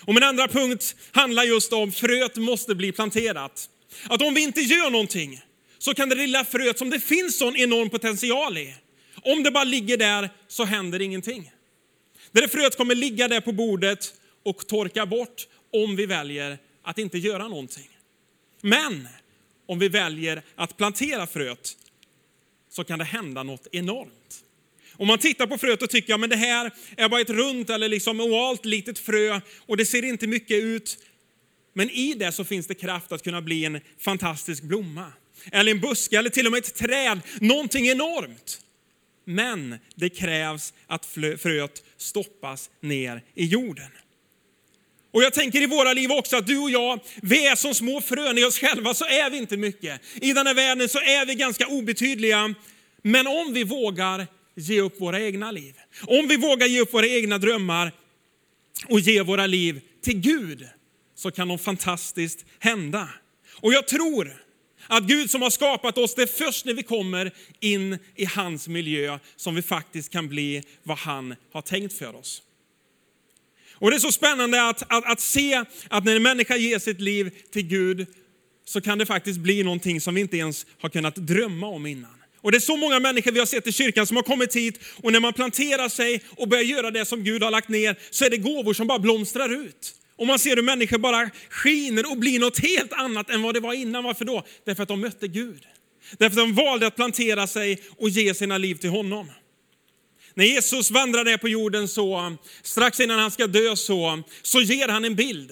Och 0.00 0.14
min 0.14 0.22
andra 0.22 0.48
punkt 0.48 0.96
handlar 1.12 1.44
just 1.44 1.72
om 1.72 1.92
fröet 1.92 2.36
måste 2.36 2.74
bli 2.74 2.92
planterat. 2.92 3.68
Att 4.04 4.22
om 4.22 4.34
vi 4.34 4.42
inte 4.42 4.60
gör 4.60 4.90
någonting 4.90 5.40
så 5.78 5.94
kan 5.94 6.08
det 6.08 6.14
lilla 6.14 6.44
fröet 6.44 6.78
som 6.78 6.90
det 6.90 7.00
finns 7.00 7.38
sån 7.38 7.56
enorm 7.56 7.90
potential 7.90 8.58
i, 8.58 8.74
om 9.24 9.42
det 9.42 9.50
bara 9.50 9.64
ligger 9.64 9.96
där 9.96 10.30
så 10.48 10.64
händer 10.64 11.02
ingenting. 11.02 11.50
Det 12.32 12.40
där 12.40 12.48
fröet 12.48 12.76
kommer 12.76 12.94
ligga 12.94 13.28
där 13.28 13.40
på 13.40 13.52
bordet 13.52 14.14
och 14.44 14.66
torka 14.66 15.06
bort 15.06 15.46
om 15.72 15.96
vi 15.96 16.06
väljer 16.06 16.58
att 16.82 16.98
inte 16.98 17.18
göra 17.18 17.48
någonting. 17.48 17.88
Men 18.60 19.08
om 19.66 19.78
vi 19.78 19.88
väljer 19.88 20.42
att 20.54 20.76
plantera 20.76 21.26
fröet 21.26 21.76
så 22.70 22.84
kan 22.84 22.98
det 22.98 23.04
hända 23.04 23.42
något 23.42 23.66
enormt. 23.72 24.44
Om 24.96 25.06
man 25.06 25.18
tittar 25.18 25.46
på 25.46 25.58
fröet 25.58 25.82
och 25.82 25.90
tycker 25.90 26.14
att 26.24 26.30
det 26.30 26.36
här 26.36 26.70
är 26.96 27.08
bara 27.08 27.20
ett 27.20 27.30
runt 27.30 27.70
eller 27.70 27.88
liksom 27.88 28.20
ovalt 28.20 28.64
litet 28.64 28.98
frö 28.98 29.40
och 29.58 29.76
det 29.76 29.86
ser 29.86 30.04
inte 30.04 30.26
mycket 30.26 30.62
ut. 30.62 30.98
Men 31.72 31.90
i 31.90 32.14
det 32.14 32.32
så 32.32 32.44
finns 32.44 32.66
det 32.66 32.74
kraft 32.74 33.12
att 33.12 33.22
kunna 33.22 33.42
bli 33.42 33.64
en 33.64 33.80
fantastisk 33.98 34.62
blomma. 34.62 35.12
Eller 35.52 35.72
en 35.72 35.80
buske 35.80 36.18
eller 36.18 36.30
till 36.30 36.46
och 36.46 36.52
med 36.52 36.58
ett 36.58 36.74
träd, 36.74 37.20
någonting 37.40 37.88
enormt. 37.88 38.60
Men 39.24 39.78
det 39.94 40.08
krävs 40.08 40.72
att 40.86 41.06
fröet 41.38 41.84
stoppas 41.96 42.70
ner 42.80 43.22
i 43.34 43.44
jorden. 43.44 43.90
Och 45.12 45.22
jag 45.22 45.34
tänker 45.34 45.62
i 45.62 45.66
våra 45.66 45.92
liv 45.92 46.12
också 46.12 46.36
att 46.36 46.46
du 46.46 46.58
och 46.58 46.70
jag, 46.70 47.00
vi 47.22 47.46
är 47.46 47.56
som 47.56 47.74
små 47.74 48.00
frön 48.00 48.38
i 48.38 48.44
oss 48.44 48.58
själva 48.58 48.94
så 48.94 49.04
är 49.04 49.30
vi 49.30 49.36
inte 49.36 49.56
mycket. 49.56 50.00
I 50.14 50.32
den 50.32 50.46
här 50.46 50.54
världen 50.54 50.88
så 50.88 50.98
är 50.98 51.26
vi 51.26 51.34
ganska 51.34 51.66
obetydliga. 51.66 52.54
Men 53.02 53.26
om 53.26 53.52
vi 53.52 53.64
vågar 53.64 54.26
ge 54.54 54.80
upp 54.80 55.00
våra 55.00 55.20
egna 55.20 55.50
liv, 55.50 55.74
om 56.02 56.28
vi 56.28 56.36
vågar 56.36 56.66
ge 56.66 56.80
upp 56.80 56.94
våra 56.94 57.06
egna 57.06 57.38
drömmar 57.38 57.92
och 58.86 59.00
ge 59.00 59.22
våra 59.22 59.46
liv 59.46 59.80
till 60.02 60.20
Gud, 60.20 60.68
så 61.14 61.30
kan 61.30 61.48
något 61.48 61.62
fantastiskt 61.62 62.44
hända. 62.58 63.08
Och 63.60 63.72
jag 63.72 63.88
tror 63.88 64.43
att 64.86 65.04
Gud 65.04 65.30
som 65.30 65.42
har 65.42 65.50
skapat 65.50 65.98
oss, 65.98 66.14
det 66.14 66.22
är 66.22 66.26
först 66.26 66.64
när 66.64 66.74
vi 66.74 66.82
kommer 66.82 67.32
in 67.60 67.98
i 68.14 68.24
hans 68.24 68.68
miljö 68.68 69.18
som 69.36 69.54
vi 69.54 69.62
faktiskt 69.62 70.12
kan 70.12 70.28
bli 70.28 70.62
vad 70.82 70.98
han 70.98 71.34
har 71.52 71.62
tänkt 71.62 71.98
för 71.98 72.16
oss. 72.16 72.42
Och 73.74 73.90
det 73.90 73.96
är 73.96 74.00
så 74.00 74.12
spännande 74.12 74.68
att, 74.68 74.82
att, 74.92 75.04
att 75.12 75.20
se 75.20 75.64
att 75.88 76.04
när 76.04 76.16
en 76.16 76.22
människa 76.22 76.56
ger 76.56 76.78
sitt 76.78 77.00
liv 77.00 77.30
till 77.52 77.62
Gud 77.66 78.06
så 78.64 78.80
kan 78.80 78.98
det 78.98 79.06
faktiskt 79.06 79.38
bli 79.38 79.62
någonting 79.62 80.00
som 80.00 80.14
vi 80.14 80.20
inte 80.20 80.36
ens 80.36 80.66
har 80.80 80.88
kunnat 80.88 81.16
drömma 81.16 81.66
om 81.66 81.86
innan. 81.86 82.10
Och 82.40 82.52
det 82.52 82.58
är 82.58 82.60
så 82.60 82.76
många 82.76 83.00
människor 83.00 83.32
vi 83.32 83.38
har 83.38 83.46
sett 83.46 83.66
i 83.66 83.72
kyrkan 83.72 84.06
som 84.06 84.16
har 84.16 84.22
kommit 84.22 84.56
hit 84.56 84.80
och 85.02 85.12
när 85.12 85.20
man 85.20 85.32
planterar 85.32 85.88
sig 85.88 86.22
och 86.30 86.48
börjar 86.48 86.64
göra 86.64 86.90
det 86.90 87.04
som 87.04 87.24
Gud 87.24 87.42
har 87.42 87.50
lagt 87.50 87.68
ner 87.68 87.98
så 88.10 88.24
är 88.24 88.30
det 88.30 88.36
gåvor 88.36 88.74
som 88.74 88.86
bara 88.86 88.98
blomstrar 88.98 89.48
ut. 89.66 89.94
Och 90.16 90.26
man 90.26 90.38
ser 90.38 90.56
hur 90.56 90.62
människor 90.62 90.98
bara 90.98 91.30
skiner 91.50 92.10
och 92.10 92.18
blir 92.18 92.38
något 92.38 92.58
helt 92.58 92.92
annat 92.92 93.30
än 93.30 93.42
vad 93.42 93.54
det 93.54 93.60
var 93.60 93.72
innan. 93.72 94.04
Varför 94.04 94.24
då? 94.24 94.44
Därför 94.64 94.82
att 94.82 94.88
de 94.88 95.00
mötte 95.00 95.28
Gud. 95.28 95.66
Därför 96.18 96.40
att 96.40 96.46
de 96.46 96.54
valde 96.54 96.86
att 96.86 96.96
plantera 96.96 97.46
sig 97.46 97.82
och 97.96 98.08
ge 98.08 98.34
sina 98.34 98.58
liv 98.58 98.74
till 98.74 98.90
honom. 98.90 99.30
När 100.34 100.44
Jesus 100.44 100.90
vandrar 100.90 101.24
ner 101.24 101.36
på 101.36 101.48
jorden 101.48 101.88
så, 101.88 102.36
strax 102.62 103.00
innan 103.00 103.18
han 103.18 103.30
ska 103.30 103.46
dö 103.46 103.76
så, 103.76 104.22
så 104.42 104.60
ger 104.60 104.88
han 104.88 105.04
en 105.04 105.14
bild. 105.14 105.50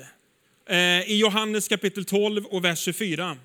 Eh, 0.68 1.10
I 1.10 1.16
Johannes 1.18 1.68
kapitel 1.68 2.04
12 2.04 2.44
och 2.44 2.64
vers 2.64 2.78
24. 2.78 3.36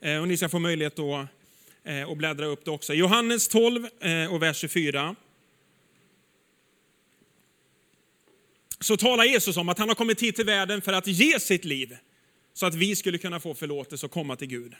Eh, 0.00 0.18
och 0.18 0.28
ni 0.28 0.36
ska 0.36 0.48
få 0.48 0.58
möjlighet 0.58 0.98
att, 0.98 1.28
eh, 1.84 2.08
att 2.08 2.18
bläddra 2.18 2.46
upp 2.46 2.64
det 2.64 2.70
också. 2.70 2.94
Johannes 2.94 3.48
12 3.48 3.88
eh, 4.00 4.34
och 4.34 4.42
vers 4.42 4.56
24. 4.56 5.16
Så 8.80 8.96
talar 8.96 9.24
Jesus 9.24 9.56
om 9.56 9.68
att 9.68 9.78
han 9.78 9.88
har 9.88 9.94
kommit 9.94 10.22
hit 10.22 10.36
till 10.36 10.44
världen 10.44 10.82
för 10.82 10.92
att 10.92 11.06
ge 11.06 11.40
sitt 11.40 11.64
liv 11.64 11.96
så 12.54 12.66
att 12.66 12.74
vi 12.74 12.96
skulle 12.96 13.18
kunna 13.18 13.40
få 13.40 13.54
förlåtelse 13.54 14.06
och 14.06 14.12
komma 14.12 14.36
till 14.36 14.48
Gud. 14.48 14.74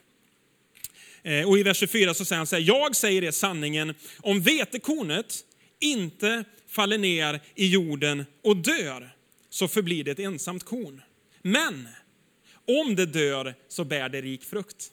Eh, 1.23 1.49
och 1.49 1.59
i 1.59 1.63
vers 1.63 1.77
24 1.77 2.15
så 2.15 2.25
säger 2.25 2.39
han 2.39 2.47
så 2.47 2.57
här, 2.57 2.63
jag 2.63 2.97
säger 2.97 3.25
er 3.25 3.31
sanningen, 3.31 3.95
om 4.21 4.41
vetekornet 4.41 5.45
inte 5.81 6.45
faller 6.69 6.99
ner 6.99 7.41
i 7.55 7.67
jorden 7.67 8.25
och 8.43 8.57
dör, 8.57 9.11
så 9.51 9.69
förblir 9.69 10.05
det 10.05 10.11
ett 10.11 10.19
ensamt 10.19 10.65
korn. 10.65 11.03
Men 11.43 11.89
om 12.67 12.97
det 12.97 13.07
dör 13.07 13.55
så 13.69 13.85
bär 13.85 14.09
det 14.09 14.21
rik 14.21 14.45
frukt. 14.45 14.91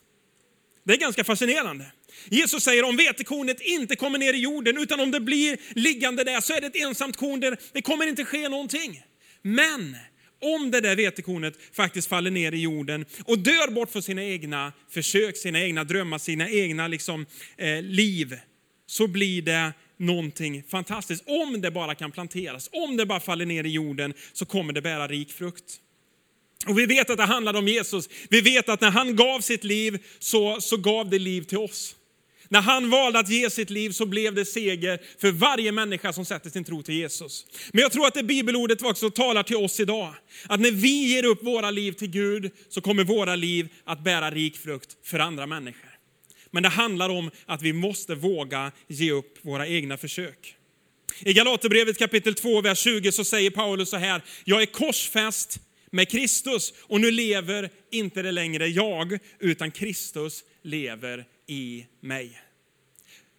Det 0.83 0.93
är 0.93 0.97
ganska 0.97 1.23
fascinerande. 1.23 1.85
Jesus 2.29 2.63
säger 2.63 2.83
om 2.83 2.97
vetekornet 2.97 3.61
inte 3.61 3.95
kommer 3.95 4.19
ner 4.19 4.33
i 4.33 4.37
jorden, 4.37 4.77
utan 4.77 4.99
om 4.99 5.11
det 5.11 5.19
blir 5.19 5.57
liggande 5.75 6.23
där 6.23 6.41
så 6.41 6.53
är 6.53 6.61
det 6.61 6.67
ett 6.67 6.75
ensamt 6.75 7.17
korn 7.17 7.39
där 7.39 7.57
det 7.73 7.81
kommer 7.81 8.07
inte 8.07 8.25
ske 8.25 8.49
någonting. 8.49 9.01
Men 9.41 9.97
om 10.41 10.71
det 10.71 10.81
där 10.81 10.95
vetekornet 10.95 11.53
faktiskt 11.73 12.07
faller 12.07 12.31
ner 12.31 12.51
i 12.51 12.61
jorden 12.61 13.05
och 13.25 13.39
dör 13.39 13.71
bort 13.71 13.91
för 13.91 14.01
sina 14.01 14.23
egna 14.23 14.73
försök, 14.89 15.37
sina 15.37 15.61
egna 15.61 15.83
drömmar, 15.83 16.17
sina 16.17 16.49
egna 16.49 16.87
liksom, 16.87 17.25
eh, 17.57 17.81
liv, 17.81 18.39
så 18.85 19.07
blir 19.07 19.41
det 19.41 19.73
någonting 19.97 20.63
fantastiskt. 20.63 21.23
Om 21.27 21.61
det 21.61 21.71
bara 21.71 21.95
kan 21.95 22.11
planteras, 22.11 22.69
om 22.71 22.97
det 22.97 23.05
bara 23.05 23.19
faller 23.19 23.45
ner 23.45 23.63
i 23.63 23.69
jorden 23.69 24.13
så 24.33 24.45
kommer 24.45 24.73
det 24.73 24.81
bära 24.81 25.07
rik 25.07 25.31
frukt. 25.31 25.79
Och 26.67 26.79
vi 26.79 26.85
vet 26.85 27.09
att 27.09 27.17
det 27.17 27.23
handlade 27.23 27.59
om 27.59 27.67
Jesus. 27.67 28.09
Vi 28.29 28.41
vet 28.41 28.69
att 28.69 28.81
när 28.81 28.91
han 28.91 29.15
gav 29.15 29.41
sitt 29.41 29.63
liv 29.63 30.03
så, 30.19 30.61
så 30.61 30.77
gav 30.77 31.09
det 31.09 31.19
liv 31.19 31.41
till 31.41 31.57
oss. 31.57 31.95
När 32.49 32.61
han 32.61 32.89
valde 32.89 33.19
att 33.19 33.29
ge 33.29 33.49
sitt 33.49 33.69
liv 33.69 33.89
så 33.89 34.05
blev 34.05 34.35
det 34.35 34.45
seger 34.45 34.99
för 35.21 35.31
varje 35.31 35.71
människa 35.71 36.13
som 36.13 36.25
sätter 36.25 36.49
sin 36.49 36.63
tro 36.63 36.83
till 36.83 36.95
Jesus. 36.95 37.45
Men 37.71 37.81
jag 37.81 37.91
tror 37.91 38.07
att 38.07 38.13
det 38.13 38.23
bibelordet 38.23 38.81
också 38.81 39.09
talar 39.09 39.43
till 39.43 39.55
oss 39.55 39.79
idag. 39.79 40.13
Att 40.47 40.59
när 40.59 40.71
vi 40.71 41.13
ger 41.13 41.25
upp 41.25 41.43
våra 41.43 41.71
liv 41.71 41.91
till 41.91 42.09
Gud 42.09 42.51
så 42.69 42.81
kommer 42.81 43.03
våra 43.03 43.35
liv 43.35 43.67
att 43.83 44.03
bära 44.03 44.31
rik 44.31 44.57
frukt 44.57 44.89
för 45.03 45.19
andra 45.19 45.45
människor. 45.45 45.89
Men 46.51 46.63
det 46.63 46.69
handlar 46.69 47.09
om 47.09 47.31
att 47.45 47.61
vi 47.61 47.73
måste 47.73 48.15
våga 48.15 48.71
ge 48.87 49.11
upp 49.11 49.37
våra 49.41 49.67
egna 49.67 49.97
försök. 49.97 50.55
I 51.19 51.33
Galaterbrevet 51.33 51.97
kapitel 51.97 52.35
2, 52.35 52.61
vers 52.61 52.79
20 52.79 53.11
så 53.11 53.23
säger 53.23 53.49
Paulus 53.49 53.89
så 53.89 53.97
här, 53.97 54.21
jag 54.43 54.61
är 54.61 54.65
korsfäst 54.65 55.59
med 55.93 56.09
Kristus 56.09 56.73
och 56.81 57.01
nu 57.01 57.11
lever 57.11 57.69
inte 57.91 58.21
det 58.21 58.31
längre 58.31 58.67
jag, 58.67 59.19
utan 59.39 59.71
Kristus 59.71 60.43
lever 60.63 61.25
i 61.47 61.85
mig. 62.01 62.41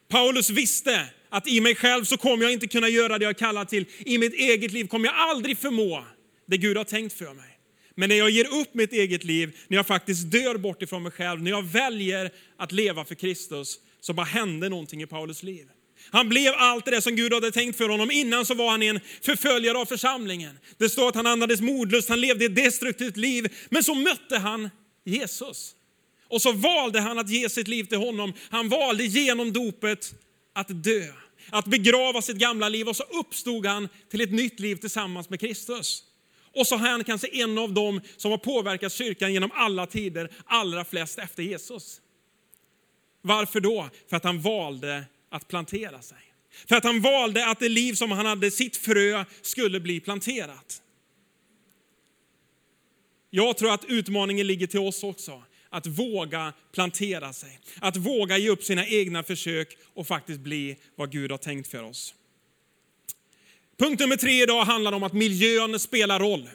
Paulus 0.08 0.50
visste 0.50 1.06
att 1.28 1.48
i 1.48 1.60
mig 1.60 1.74
själv 1.74 2.04
så 2.04 2.16
kommer 2.16 2.44
jag 2.44 2.52
inte 2.52 2.66
kunna 2.66 2.88
göra 2.88 3.18
det 3.18 3.24
jag 3.24 3.38
kallar 3.38 3.64
till. 3.64 3.86
I 3.98 4.18
mitt 4.18 4.34
eget 4.34 4.72
liv 4.72 4.86
kommer 4.86 5.06
jag 5.06 5.14
aldrig 5.14 5.58
förmå 5.58 6.04
det 6.46 6.56
Gud 6.56 6.76
har 6.76 6.84
tänkt 6.84 7.12
för 7.12 7.34
mig. 7.34 7.58
Men 7.94 8.08
när 8.08 8.16
jag 8.16 8.30
ger 8.30 8.60
upp 8.60 8.74
mitt 8.74 8.92
eget 8.92 9.24
liv, 9.24 9.56
när 9.68 9.76
jag 9.76 9.86
faktiskt 9.86 10.30
dör 10.30 10.58
bort 10.58 10.82
ifrån 10.82 11.02
mig 11.02 11.12
själv, 11.12 11.42
när 11.42 11.50
jag 11.50 11.62
väljer 11.62 12.30
att 12.56 12.72
leva 12.72 13.04
för 13.04 13.14
Kristus, 13.14 13.78
så 14.00 14.12
bara 14.12 14.26
hände 14.26 14.68
någonting 14.68 15.02
i 15.02 15.06
Paulus 15.06 15.42
liv. 15.42 15.66
Han 16.10 16.28
blev 16.28 16.52
allt 16.56 16.84
det 16.84 17.02
som 17.02 17.16
Gud 17.16 17.32
hade 17.32 17.52
tänkt 17.52 17.76
för 17.76 17.88
honom. 17.88 18.10
Innan 18.10 18.46
så 18.46 18.54
var 18.54 18.70
han 18.70 18.82
en 18.82 19.00
förföljare 19.22 19.78
av 19.78 19.86
församlingen. 19.86 20.58
Det 20.78 20.88
står 20.88 21.08
att 21.08 21.14
han 21.14 21.26
andades 21.26 21.60
modlust, 21.60 22.08
han 22.08 22.20
levde 22.20 22.44
ett 22.44 22.56
destruktivt 22.56 23.16
liv. 23.16 23.52
Men 23.68 23.84
så 23.84 23.94
mötte 23.94 24.38
han 24.38 24.70
Jesus. 25.04 25.74
Och 26.28 26.42
så 26.42 26.52
valde 26.52 27.00
han 27.00 27.18
att 27.18 27.30
ge 27.30 27.48
sitt 27.48 27.68
liv 27.68 27.84
till 27.84 27.98
honom. 27.98 28.32
Han 28.50 28.68
valde 28.68 29.04
genom 29.04 29.52
dopet 29.52 30.14
att 30.52 30.84
dö, 30.84 31.06
att 31.50 31.64
begrava 31.64 32.22
sitt 32.22 32.36
gamla 32.36 32.68
liv 32.68 32.88
och 32.88 32.96
så 32.96 33.02
uppstod 33.02 33.66
han 33.66 33.88
till 34.10 34.20
ett 34.20 34.32
nytt 34.32 34.60
liv 34.60 34.76
tillsammans 34.76 35.30
med 35.30 35.40
Kristus. 35.40 36.02
Och 36.54 36.66
så 36.66 36.74
är 36.74 36.78
han 36.78 37.04
kanske 37.04 37.28
en 37.28 37.58
av 37.58 37.72
dem 37.72 38.00
som 38.16 38.30
har 38.30 38.38
påverkat 38.38 38.92
kyrkan 38.92 39.32
genom 39.32 39.50
alla 39.54 39.86
tider, 39.86 40.30
allra 40.44 40.84
flest 40.84 41.18
efter 41.18 41.42
Jesus. 41.42 42.00
Varför 43.22 43.60
då? 43.60 43.88
För 44.10 44.16
att 44.16 44.24
han 44.24 44.40
valde 44.40 45.04
att 45.34 45.48
plantera 45.48 46.02
sig. 46.02 46.18
För 46.68 46.76
att 46.76 46.84
han 46.84 47.00
valde 47.00 47.46
att 47.46 47.58
det 47.58 47.68
liv 47.68 47.94
som 47.94 48.10
han 48.10 48.26
hade, 48.26 48.50
sitt 48.50 48.76
frö, 48.76 49.24
skulle 49.42 49.80
bli 49.80 50.00
planterat. 50.00 50.82
Jag 53.30 53.56
tror 53.56 53.72
att 53.72 53.84
utmaningen 53.84 54.46
ligger 54.46 54.66
till 54.66 54.80
oss 54.80 55.02
också 55.02 55.42
att 55.68 55.86
våga 55.86 56.52
plantera 56.72 57.32
sig. 57.32 57.60
Att 57.80 57.96
våga 57.96 58.38
ge 58.38 58.48
upp 58.48 58.64
sina 58.64 58.86
egna 58.86 59.22
försök 59.22 59.76
och 59.94 60.06
faktiskt 60.06 60.40
bli 60.40 60.76
vad 60.96 61.12
Gud 61.12 61.30
har 61.30 61.38
tänkt 61.38 61.70
för 61.70 61.82
oss. 61.82 62.14
Punkt 63.78 64.00
nummer 64.00 64.16
tre 64.16 64.42
idag 64.42 64.64
handlar 64.64 64.92
om 64.92 65.02
att 65.02 65.12
miljön 65.12 65.78
spelar 65.78 66.20
roll. 66.20 66.48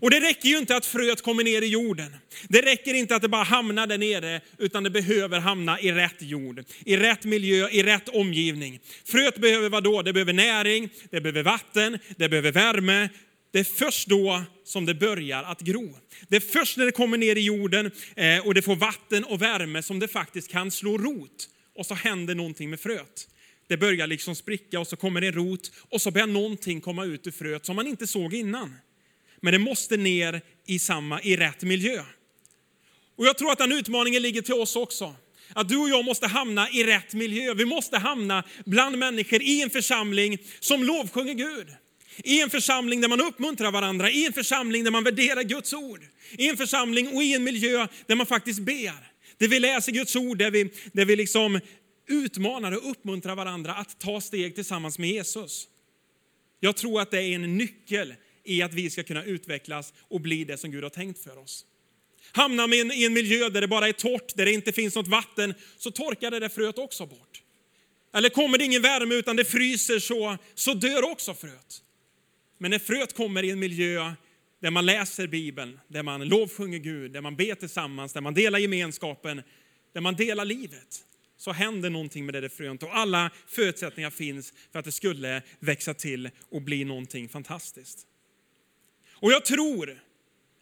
Och 0.00 0.10
det 0.10 0.20
räcker 0.20 0.48
ju 0.48 0.58
inte 0.58 0.76
att 0.76 0.86
fröet 0.86 1.22
kommer 1.22 1.44
ner 1.44 1.62
i 1.62 1.66
jorden. 1.66 2.16
Det 2.48 2.62
räcker 2.62 2.94
inte 2.94 3.16
att 3.16 3.22
det 3.22 3.28
bara 3.28 3.42
hamnar 3.42 3.86
där 3.86 3.98
nere, 3.98 4.40
utan 4.58 4.82
det 4.82 4.90
behöver 4.90 5.40
hamna 5.40 5.80
i 5.80 5.92
rätt 5.92 6.22
jord, 6.22 6.64
i 6.84 6.96
rätt 6.96 7.24
miljö, 7.24 7.68
i 7.68 7.82
rätt 7.82 8.08
omgivning. 8.08 8.80
Fröet 9.04 9.38
behöver 9.38 9.68
vad 9.68 9.84
då? 9.84 10.02
Det 10.02 10.12
behöver 10.12 10.32
näring, 10.32 10.88
det 11.10 11.20
behöver 11.20 11.42
vatten, 11.42 11.98
det 12.16 12.28
behöver 12.28 12.52
värme, 12.52 13.08
det 13.52 13.60
är 13.60 13.64
först 13.64 14.08
då 14.08 14.42
som 14.64 14.86
det 14.86 14.94
börjar 14.94 15.42
att 15.42 15.60
gro. 15.60 15.98
Det 16.28 16.36
är 16.36 16.40
först 16.40 16.76
när 16.76 16.86
det 16.86 16.92
kommer 16.92 17.18
ner 17.18 17.36
i 17.36 17.40
jorden 17.40 17.90
eh, 18.16 18.46
och 18.46 18.54
det 18.54 18.62
får 18.62 18.76
vatten 18.76 19.24
och 19.24 19.42
värme 19.42 19.82
som 19.82 19.98
det 19.98 20.08
faktiskt 20.08 20.50
kan 20.50 20.70
slå 20.70 20.98
rot. 20.98 21.48
Och 21.76 21.86
så 21.86 21.94
händer 21.94 22.34
någonting 22.34 22.70
med 22.70 22.80
fröet. 22.80 23.28
Det 23.68 23.76
börjar 23.76 24.06
liksom 24.06 24.34
spricka 24.34 24.80
och 24.80 24.86
så 24.86 24.96
kommer 24.96 25.20
det 25.20 25.26
en 25.26 25.32
rot 25.32 25.72
och 25.90 26.02
så 26.02 26.10
börjar 26.10 26.26
någonting 26.26 26.80
komma 26.80 27.04
ut 27.04 27.26
ur 27.26 27.30
fröet 27.30 27.66
som 27.66 27.76
man 27.76 27.86
inte 27.86 28.06
såg 28.06 28.34
innan. 28.34 28.74
Men 29.46 29.52
det 29.52 29.58
måste 29.58 29.96
ner 29.96 30.42
i, 30.66 30.78
samma, 30.78 31.22
i 31.22 31.36
rätt 31.36 31.62
miljö. 31.62 32.02
Och 33.16 33.26
jag 33.26 33.38
tror 33.38 33.52
att 33.52 33.58
den 33.58 33.72
utmaningen 33.72 34.22
ligger 34.22 34.42
till 34.42 34.54
oss 34.54 34.76
också. 34.76 35.14
Att 35.54 35.68
du 35.68 35.76
och 35.76 35.88
jag 35.88 36.04
måste 36.04 36.26
hamna 36.26 36.70
i 36.70 36.84
rätt 36.84 37.14
miljö. 37.14 37.54
Vi 37.54 37.64
måste 37.64 37.98
hamna 37.98 38.44
bland 38.64 38.98
människor 38.98 39.42
i 39.42 39.62
en 39.62 39.70
församling 39.70 40.38
som 40.60 40.84
lovsjunger 40.84 41.34
Gud. 41.34 41.66
I 42.24 42.40
en 42.40 42.50
församling 42.50 43.00
där 43.00 43.08
man 43.08 43.20
uppmuntrar 43.20 43.72
varandra, 43.72 44.10
i 44.10 44.26
en 44.26 44.32
församling 44.32 44.84
där 44.84 44.90
man 44.90 45.04
värderar 45.04 45.42
Guds 45.42 45.72
ord. 45.72 46.00
I 46.30 46.48
en 46.48 46.56
församling 46.56 47.08
och 47.08 47.22
i 47.22 47.34
en 47.34 47.44
miljö 47.44 47.86
där 48.06 48.14
man 48.14 48.26
faktiskt 48.26 48.60
ber. 48.60 49.12
Där 49.38 49.48
vi 49.48 49.60
läser 49.60 49.92
Guds 49.92 50.16
ord, 50.16 50.38
där 50.38 50.50
vi, 50.50 50.70
där 50.92 51.04
vi 51.04 51.16
liksom 51.16 51.60
utmanar 52.08 52.72
och 52.72 52.90
uppmuntrar 52.90 53.36
varandra 53.36 53.74
att 53.74 54.00
ta 54.00 54.20
steg 54.20 54.54
tillsammans 54.54 54.98
med 54.98 55.10
Jesus. 55.10 55.68
Jag 56.60 56.76
tror 56.76 57.00
att 57.00 57.10
det 57.10 57.22
är 57.22 57.34
en 57.34 57.56
nyckel 57.56 58.14
i 58.46 58.62
att 58.62 58.74
vi 58.74 58.90
ska 58.90 59.02
kunna 59.02 59.24
utvecklas 59.24 59.92
och 60.00 60.20
bli 60.20 60.44
det 60.44 60.56
som 60.56 60.70
Gud 60.70 60.82
har 60.82 60.90
tänkt 60.90 61.18
för 61.24 61.38
oss. 61.38 61.64
Hamnar 62.32 62.66
man 62.66 62.92
i 62.92 63.04
en 63.04 63.12
miljö 63.12 63.48
där 63.48 63.60
det 63.60 63.68
bara 63.68 63.88
är 63.88 63.92
torrt, 63.92 64.36
där 64.36 64.44
det 64.44 64.52
inte 64.52 64.72
finns 64.72 64.94
något 64.94 65.08
vatten, 65.08 65.54
så 65.76 65.90
torkar 65.90 66.30
det 66.30 66.40
där 66.40 66.48
fröet 66.48 66.78
också 66.78 67.06
bort. 67.06 67.42
Eller 68.14 68.28
kommer 68.28 68.58
det 68.58 68.64
ingen 68.64 68.82
värme 68.82 69.14
utan 69.14 69.36
det 69.36 69.44
fryser 69.44 69.98
så, 69.98 70.38
så 70.54 70.74
dör 70.74 71.10
också 71.10 71.34
fröet. 71.34 71.82
Men 72.58 72.70
när 72.70 72.78
fröet 72.78 73.16
kommer 73.16 73.42
i 73.42 73.50
en 73.50 73.58
miljö 73.58 74.12
där 74.60 74.70
man 74.70 74.86
läser 74.86 75.26
Bibeln, 75.26 75.80
där 75.88 76.02
man 76.02 76.28
lovsjunger 76.28 76.78
Gud, 76.78 77.12
där 77.12 77.20
man 77.20 77.36
ber 77.36 77.54
tillsammans, 77.54 78.12
där 78.12 78.20
man 78.20 78.34
delar 78.34 78.58
gemenskapen, 78.58 79.42
där 79.94 80.00
man 80.00 80.14
delar 80.14 80.44
livet, 80.44 81.04
så 81.36 81.52
händer 81.52 81.90
någonting 81.90 82.24
med 82.24 82.34
det 82.34 82.40
där 82.40 82.48
fröet 82.48 82.82
och 82.82 82.96
alla 82.96 83.30
förutsättningar 83.46 84.10
finns 84.10 84.52
för 84.72 84.78
att 84.78 84.84
det 84.84 84.92
skulle 84.92 85.42
växa 85.58 85.94
till 85.94 86.30
och 86.50 86.62
bli 86.62 86.84
någonting 86.84 87.28
fantastiskt. 87.28 88.06
Och 89.20 89.32
jag 89.32 89.44
tror 89.44 90.02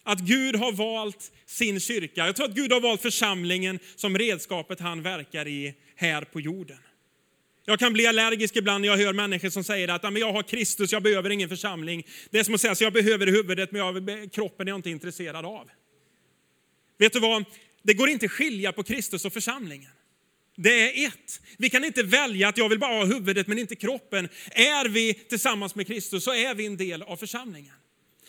Att 0.06 0.20
Gud 0.20 0.56
har 0.56 0.73
valt 0.73 1.32
sin 1.46 1.80
kyrka. 1.80 2.26
Jag 2.26 2.37
tror 2.37 2.46
att 2.46 2.54
Gud 2.54 2.73
har 2.73 2.80
valt 2.80 3.02
församlingen 3.02 3.78
som 3.96 4.18
redskapet 4.18 4.80
han 4.80 5.02
verkar 5.02 5.49
i 5.49 5.75
här 5.96 6.25
på 6.25 6.40
jorden. 6.40 6.78
Jag 7.66 7.78
kan 7.78 7.92
bli 7.92 8.06
allergisk 8.06 8.56
ibland 8.56 8.82
när 8.82 8.88
jag 8.88 8.96
hör 8.96 9.12
människor 9.12 9.49
som 9.50 9.64
säger 9.64 9.88
att 9.88 10.02
jag 10.02 10.32
har 10.32 10.42
Kristus, 10.42 10.92
jag 10.92 11.02
behöver 11.02 11.30
ingen 11.30 11.49
församling. 11.49 12.06
Det 12.30 12.38
är 12.38 12.44
som 12.44 12.54
att 12.54 12.61
säga 12.61 12.73
att 12.73 12.80
jag 12.80 12.92
behöver 12.92 13.26
huvudet 13.26 13.73
men 13.73 13.80
jag, 13.80 14.32
kroppen 14.32 14.68
är 14.68 14.73
jag 14.73 14.78
inte 14.78 14.90
intresserad 14.90 15.44
av. 15.44 15.70
Vet 16.99 17.12
du 17.12 17.20
vad? 17.20 17.44
Det 17.82 17.94
går 17.94 18.08
inte 18.08 18.26
att 18.26 18.32
skilja 18.32 18.73
på 18.73 18.82
Kristus 18.82 19.25
och 19.25 19.32
församlingen. 19.32 19.90
Det 20.56 21.04
är 21.04 21.06
ett. 21.06 21.40
Vi 21.58 21.70
kan 21.70 21.84
inte 21.84 22.02
välja 22.02 22.49
att 22.49 22.58
jag 22.58 22.68
vill 22.68 22.78
bara 22.78 22.94
ha 22.94 23.04
huvudet 23.04 23.46
men 23.46 23.58
inte 23.58 23.76
kroppen. 23.76 24.28
Är 24.50 24.88
vi 24.88 25.14
tillsammans 25.14 25.75
med 25.75 25.87
Kristus 25.87 26.25
så 26.25 26.34
är 26.34 26.54
vi 26.54 26.66
en 26.66 26.76
del 26.76 27.02
av 27.02 27.16
församlingen. 27.16 27.75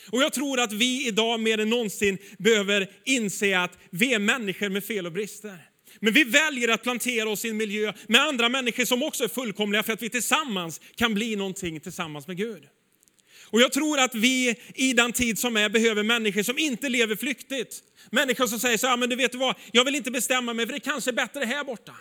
Och 0.10 0.24
jag 0.24 0.34
tror 0.34 0.60
att 0.60 0.74
vi 0.74 1.08
idag 1.08 1.40
mer 1.40 1.60
än 1.60 1.70
någonsin 1.70 2.18
behöver 2.38 2.90
inse 3.06 3.60
att 3.60 3.78
vi 3.90 4.14
är 4.14 4.20
människor 4.20 4.70
med 4.70 4.84
fel 4.84 5.06
och 5.06 5.12
brister. 5.12 5.58
Men 6.00 6.14
vi 6.14 6.24
väljer 6.24 6.68
att 6.68 6.84
plantera 6.84 7.30
oss 7.30 7.46
i 7.46 7.50
en 7.50 7.58
miljö 7.58 7.94
med 8.08 8.22
andra 8.22 8.50
människor 8.50 8.86
som 8.86 9.04
också 9.04 9.24
är 9.24 9.28
fullkomliga 9.28 9.84
för 9.84 9.94
att 9.94 10.02
vi 10.02 10.10
tillsammans 10.10 10.82
kan 10.96 11.14
bli 11.14 11.36
någonting 11.36 11.80
tillsammans 11.80 12.28
med 12.28 12.38
Gud. 12.38 12.64
Och 13.50 13.62
jag 13.62 13.74
tror 13.74 14.00
att 14.00 14.16
vi 14.16 14.56
i 14.76 14.94
den 14.94 15.14
tid 15.14 15.40
som 15.40 15.58
är 15.58 15.70
behöver 15.70 16.04
människor 16.04 16.44
som 16.44 16.58
inte 16.58 16.90
lever 16.90 17.16
flyktigt. 17.16 17.80
Människor 18.12 18.48
som 18.48 18.60
säger 18.60 18.78
så 18.78 18.88
här, 18.88 18.98
men 18.98 19.10
du 19.10 19.16
vet 19.16 19.32
du 19.32 19.38
vad, 19.38 19.56
jag 19.72 19.86
vill 19.86 19.96
inte 19.96 20.12
bestämma 20.12 20.54
mig 20.54 20.66
för 20.66 20.74
det 20.74 20.80
kanske 20.80 21.12
är 21.12 21.14
bättre 21.14 21.46
här 21.46 21.64
borta. 21.64 21.94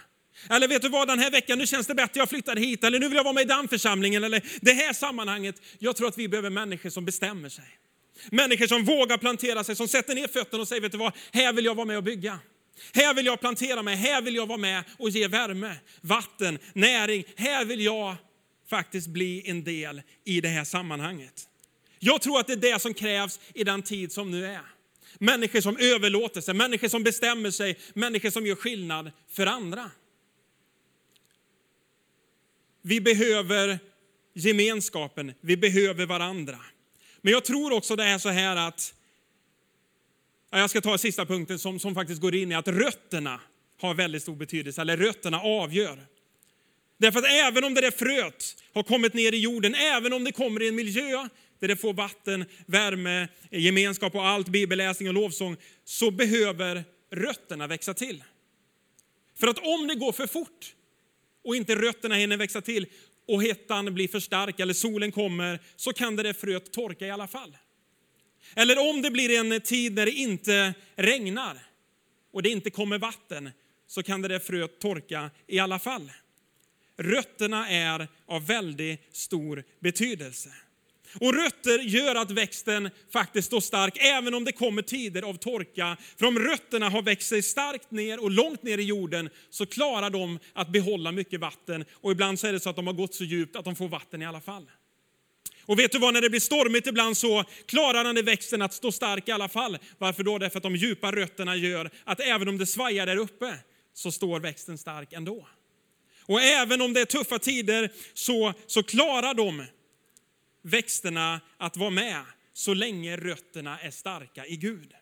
Eller 0.51 0.69
vet 0.69 0.83
du 0.83 0.89
vad, 0.89 1.09
den 1.09 1.19
här 1.19 1.31
veckan 1.31 1.59
nu 1.59 1.67
känns 1.67 1.87
det 1.87 1.95
bättre, 1.95 2.21
jag 2.21 2.29
flyttar 2.29 2.57
hit. 2.57 2.85
Eller 2.85 2.99
nu 2.99 3.09
vill 3.09 3.17
jag 3.17 3.25
vara 3.25 3.35
med 3.35 3.43
i 3.43 3.45
den 3.45 3.69
församlingen. 3.69 4.25
Eller 4.25 4.43
det 4.61 4.73
här 4.73 4.93
sammanhanget. 4.93 5.63
Jag 5.79 5.97
tror 5.97 6.09
att 6.09 6.19
vi 6.19 6.29
behöver 6.29 6.51
människor 6.51 6.91
som 6.91 7.05
bestämmer 7.05 7.49
sig. 7.49 7.65
Människor 8.31 8.67
som 8.67 8.85
vågar 8.85 9.19
plantera 9.19 9.65
sig, 9.65 9.77
som 9.77 9.89
sätter 9.89 10.15
ner 10.15 10.29
fötterna 10.29 10.63
och 10.63 10.69
säger, 10.69 10.83
vet 10.83 10.93
du 10.93 10.99
vad, 10.99 11.13
här 11.33 11.53
vill 11.53 11.65
jag 11.65 11.75
vara 11.75 11.87
med 11.87 11.97
och 11.97 12.03
bygga. 12.03 12.39
Här 12.93 13.15
vill 13.15 13.27
jag 13.27 13.41
plantera 13.41 13.83
mig, 13.83 13.97
här 13.97 14.23
vill 14.23 14.35
jag 14.35 14.47
vara 14.47 14.59
med 14.59 14.85
och 14.99 15.11
ge 15.11 15.29
värme, 15.29 15.77
vatten, 16.01 16.59
näring. 16.73 17.25
Här 17.37 17.65
vill 17.65 17.81
jag 17.81 18.17
faktiskt 18.71 19.09
bli 19.09 19.51
en 19.51 19.65
del 19.65 20.03
i 20.25 20.41
det 20.41 20.49
här 20.49 20.65
sammanhanget. 20.65 21.49
Jag 21.99 22.23
tror 22.23 22.41
att 22.41 22.47
det 22.47 22.53
är 22.53 22.73
det 22.73 22.83
som 22.83 22.95
krävs 22.95 23.41
i 23.55 23.65
den 23.65 23.83
tid 23.83 24.13
som 24.13 24.31
nu 24.31 24.47
är. 24.47 24.63
Människor 25.19 25.61
som 25.61 25.77
överlåter 25.77 26.41
sig, 26.41 26.55
människor 26.55 26.89
som 26.89 27.03
bestämmer 27.03 27.51
sig, 27.51 27.79
människor 27.95 28.31
som 28.31 28.47
gör 28.47 28.55
skillnad 28.55 29.13
för 29.31 29.47
andra. 29.47 29.91
Vi 32.83 33.01
behöver 33.01 33.79
gemenskapen, 34.35 35.33
vi 35.41 35.57
behöver 35.57 36.07
varandra. 36.07 36.59
Men 37.25 37.33
jag 37.33 37.45
tror 37.45 37.73
också 37.73 37.97
det 37.97 38.05
är 38.05 38.19
så 38.19 38.29
här 38.29 38.57
att, 38.57 38.95
jag 40.51 40.71
ska 40.71 40.81
ta 40.81 40.99
sista 40.99 41.27
punkten 41.27 41.59
som, 41.59 41.79
som 41.79 41.95
faktiskt 41.95 42.21
går 42.21 42.35
in 42.35 42.53
i 42.53 42.55
att 42.55 42.69
rötterna 42.69 43.41
har 43.81 43.95
väldigt 43.95 44.23
stor 44.23 44.37
betydelse, 44.37 44.81
eller 44.81 44.97
rötterna 44.97 45.41
avgör. 45.41 46.07
Därför 46.99 47.19
att 47.19 47.25
även 47.25 47.65
om 47.65 47.75
det 47.75 47.81
där 47.81 47.91
fröet 47.91 48.65
har 48.75 48.83
kommit 48.83 49.15
ner 49.15 49.33
i 49.33 49.37
jorden, 49.37 49.75
även 49.75 50.13
om 50.13 50.25
det 50.25 50.33
kommer 50.33 50.63
i 50.63 50.69
en 50.69 50.75
miljö 50.75 51.29
där 51.59 51.69
det 51.69 51.77
får 51.77 51.95
vatten, 51.95 52.45
värme, 52.67 53.29
gemenskap 53.51 54.15
och 54.15 54.27
allt, 54.27 54.49
bibelläsning 54.49 55.09
och 55.09 55.15
lovsång, 55.15 55.57
så 55.85 56.11
behöver 56.11 56.85
rötterna 57.11 57.67
växa 57.67 57.95
till. 57.95 58.25
För 59.39 59.47
att 59.47 59.59
om 59.59 59.87
det 59.87 59.95
går 59.95 60.13
för 60.13 60.27
fort 60.27 60.75
och 61.45 61.57
inte 61.57 61.77
rötterna 61.77 62.15
hinner 62.15 62.37
växa 62.37 62.61
till 62.61 62.87
och 63.27 63.43
hettan 63.43 63.95
blir 63.95 64.09
för 64.09 64.21
stark 64.21 64.61
eller 64.61 64.75
solen 64.75 65.13
kommer, 65.13 65.61
så 65.77 65.93
kan 65.93 66.17
det 66.17 66.23
där 66.23 66.33
fröet 66.33 66.73
torka 66.73 67.07
i 67.07 67.11
alla 67.11 67.27
fall. 67.27 67.57
Eller 68.55 68.91
om 68.91 69.03
det 69.03 69.11
blir 69.11 69.41
en 69.41 69.61
tid 69.61 69.95
när 69.95 70.07
det 70.07 70.13
inte 70.13 70.75
regnar 70.97 71.59
och 72.33 72.43
det 72.43 72.49
inte 72.49 72.71
kommer 72.71 72.99
vatten, 72.99 73.51
så 73.87 74.03
kan 74.03 74.23
det 74.23 74.29
där 74.29 74.39
fröet 74.39 74.79
torka 74.79 75.31
i 75.47 75.59
alla 75.59 75.79
fall. 75.79 76.13
Rötterna 76.97 77.69
är 77.69 78.09
av 78.27 78.47
väldigt 78.47 79.17
stor 79.17 79.65
betydelse. 79.81 80.51
Och 81.21 81.35
rötter 81.35 81.79
gör 81.79 82.15
att 82.15 82.31
växten 82.31 82.91
faktiskt 83.13 83.47
står 83.47 83.61
stark, 83.61 83.97
även 84.01 84.35
om 84.35 84.45
det 84.45 84.53
kommer 84.53 84.83
tider 84.83 85.23
av 85.23 85.35
torka. 85.35 85.97
För 86.19 86.27
om 86.27 86.39
rötterna 86.39 86.89
har 86.89 87.03
växt 87.03 87.29
sig 87.29 87.43
starkt 87.43 87.91
ner 87.91 88.23
och 88.23 88.31
långt 88.31 88.63
ner 88.63 88.79
i 88.79 88.83
jorden, 88.83 89.31
så 89.51 89.67
klarar 89.67 90.11
de 90.11 90.39
att 90.53 90.69
behålla 90.69 91.13
mycket 91.13 91.41
vatten. 91.41 91.85
Och 91.93 92.13
ibland 92.13 92.39
så 92.41 92.47
är 92.47 92.53
det 92.53 92.61
så 92.61 92.71
att 92.71 92.77
de 92.77 92.87
har 92.87 92.95
gått 92.95 93.15
så 93.15 93.25
djupt 93.25 93.57
att 93.57 93.65
de 93.65 93.77
får 93.77 93.89
vatten 93.89 94.23
i 94.23 94.27
alla 94.27 94.41
fall. 94.41 94.71
Och 95.67 95.79
vet 95.79 95.93
du 95.93 95.99
vad, 95.99 96.15
när 96.15 96.21
det 96.21 96.31
blir 96.31 96.41
stormigt 96.41 96.87
ibland 96.87 97.17
så 97.17 97.45
klarar 97.67 98.05
den 98.05 98.25
växten 98.25 98.63
att 98.63 98.75
stå 98.75 98.93
stark 98.93 99.29
i 99.29 99.33
alla 99.33 99.49
fall. 99.49 99.79
Varför 99.99 100.23
då? 100.23 100.39
Därför 100.39 100.57
att 100.57 100.63
de 100.63 100.77
djupa 100.77 101.13
rötterna 101.13 101.57
gör 101.57 101.91
att 102.05 102.21
även 102.21 102.49
om 102.49 102.59
det 102.59 102.67
svajar 102.67 103.07
där 103.07 103.17
uppe, 103.17 103.55
så 103.95 104.13
står 104.13 104.41
växten 104.41 104.79
stark 104.79 105.13
ändå. 105.13 105.49
Och 106.27 106.41
även 106.41 106.81
om 106.81 106.93
det 106.93 107.01
är 107.01 107.05
tuffa 107.05 107.39
tider 107.39 107.93
så, 108.15 108.55
så 108.67 108.83
klarar 108.83 109.35
de 109.35 109.65
växterna 110.65 111.41
att 111.57 111.77
vara 111.77 111.91
med 111.91 112.25
så 112.53 112.75
länge 112.75 113.17
rötterna 113.17 113.79
är 113.79 113.91
starka 113.91 114.47
i 114.47 114.57
Gud. 114.57 114.93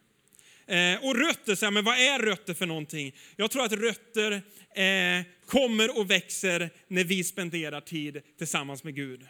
Eh, 0.66 1.04
och 1.04 1.16
rötter, 1.16 1.54
så 1.54 1.66
här, 1.66 1.70
men 1.70 1.84
vad 1.84 1.98
är 1.98 2.18
rötter 2.18 2.54
för 2.54 2.66
någonting? 2.66 3.14
Jag 3.36 3.50
tror 3.50 3.64
att 3.64 3.72
rötter 3.72 4.32
eh, 4.74 5.26
kommer 5.46 5.98
och 5.98 6.10
växer 6.10 6.70
när 6.88 7.04
vi 7.04 7.24
spenderar 7.24 7.80
tid 7.80 8.22
tillsammans 8.38 8.84
med 8.84 8.94
Gud. 8.94 9.26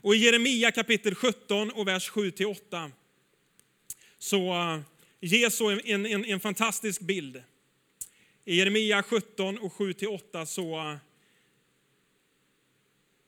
Och 0.00 0.14
i 0.14 0.18
Jeremia 0.18 0.70
kapitel 0.70 1.14
17 1.14 1.70
och 1.70 1.88
vers 1.88 2.10
7-8 2.10 2.90
så 4.18 4.52
eh, 4.52 4.80
ges 5.20 5.56
så 5.56 5.70
en, 5.70 6.06
en, 6.06 6.24
en 6.24 6.40
fantastisk 6.40 7.00
bild. 7.00 7.42
I 8.44 8.56
Jeremia 8.56 9.02
17 9.02 9.58
och 9.58 9.72
7-8 9.72 10.44
så, 10.44 10.78
eh, 10.78 10.96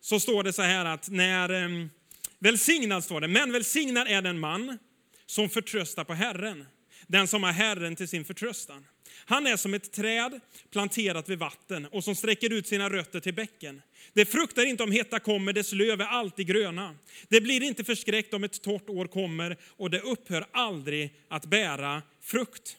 så 0.01 0.21
står 0.21 0.43
det 0.43 0.53
så 0.53 0.63
här 0.63 0.85
att 0.85 1.09
när 1.09 1.49
ehm, 1.49 1.91
Välsignad 2.41 3.05
står 3.05 3.21
det, 3.21 3.29
men 3.29 3.53
välsignad 3.53 4.09
är 4.09 4.23
den 4.23 4.41
man 4.41 4.79
som 5.27 5.49
förtröstar 5.49 6.05
på 6.05 6.15
Herren, 6.15 6.67
den 7.07 7.29
som 7.29 7.43
har 7.43 7.53
Herren 7.53 7.97
till 7.97 8.09
sin 8.09 8.25
förtröstan. 8.25 8.87
Han 9.25 9.47
är 9.47 9.57
som 9.57 9.75
ett 9.75 9.93
träd 9.93 10.41
planterat 10.73 11.29
vid 11.29 11.39
vatten 11.39 11.87
och 11.87 12.05
som 12.05 12.15
sträcker 12.15 12.53
ut 12.53 12.67
sina 12.67 12.91
rötter 12.91 13.21
till 13.21 13.35
bäcken. 13.35 13.83
Det 14.13 14.27
fruktar 14.27 14.67
inte 14.67 14.83
om 14.83 14.93
hetta 14.93 15.21
kommer, 15.21 15.53
dess 15.53 15.73
löv 15.73 16.01
är 16.01 16.07
alltid 16.07 16.47
gröna. 16.47 16.97
Det 17.29 17.41
blir 17.41 17.63
inte 17.63 17.85
förskräckt 17.85 18.35
om 18.35 18.45
ett 18.45 18.63
torrt 18.63 18.89
år 18.89 19.07
kommer 19.07 19.57
och 19.77 19.91
det 19.91 20.01
upphör 20.01 20.47
aldrig 20.53 21.15
att 21.29 21.47
bära 21.47 22.03
frukt. 22.23 22.77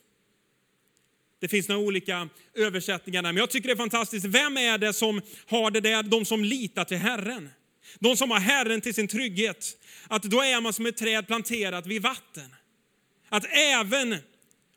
Det 1.40 1.48
finns 1.48 1.70
några 1.70 1.82
olika 1.82 2.30
översättningar 2.54 3.24
där, 3.24 3.32
men 3.32 3.40
jag 3.40 3.50
tycker 3.50 3.68
det 3.68 3.74
är 3.74 3.78
fantastiskt. 3.78 4.26
Vem 4.26 4.58
är 4.58 4.78
det 4.78 4.94
som 4.94 5.22
har 5.46 5.72
det 5.72 5.80
där, 5.80 6.04
de 6.04 6.26
som 6.26 6.44
litar 6.44 6.86
till 6.86 6.98
Herren? 6.98 7.50
De 8.00 8.18
som 8.18 8.32
har 8.32 8.40
Herren 8.40 8.82
till 8.82 8.94
sin 8.94 9.08
trygghet, 9.08 9.78
att 10.08 10.24
då 10.24 10.42
är 10.42 10.62
man 10.62 10.74
som 10.74 10.86
ett 10.86 10.98
träd 10.98 11.28
planterat 11.28 11.86
vid 11.86 12.02
vatten. 12.02 12.56
Att 13.30 13.46
även 13.52 14.18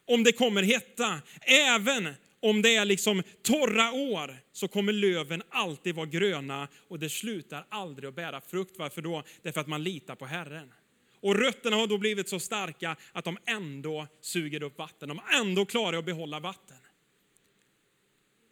om 0.06 0.24
det 0.24 0.32
kommer 0.32 0.62
hetta, 0.62 1.20
även 1.40 2.14
om 2.40 2.62
det 2.62 2.76
är 2.76 2.84
liksom 2.84 3.22
torra 3.42 3.92
år, 3.92 4.36
så 4.52 4.68
kommer 4.68 4.92
löven 4.92 5.42
alltid 5.48 5.94
vara 5.94 6.06
gröna 6.06 6.68
och 6.88 6.98
det 6.98 7.10
slutar 7.10 7.66
aldrig 7.68 8.08
att 8.08 8.14
bära 8.14 8.40
frukt. 8.40 8.74
Varför 8.78 9.02
då? 9.02 9.22
Därför 9.42 9.60
att 9.60 9.66
man 9.66 9.82
litar 9.82 10.14
på 10.14 10.26
Herren. 10.26 10.72
Och 11.20 11.34
rötterna 11.34 11.76
har 11.76 11.86
då 11.86 11.98
blivit 11.98 12.28
så 12.28 12.40
starka 12.40 12.96
att 13.12 13.24
de 13.24 13.38
ändå 13.46 14.06
suger 14.20 14.62
upp 14.62 14.78
vatten. 14.78 15.08
De 15.08 15.20
ändå 15.32 15.66
klarar 15.66 15.98
att 15.98 16.04
behålla 16.04 16.40
vatten. 16.40 16.76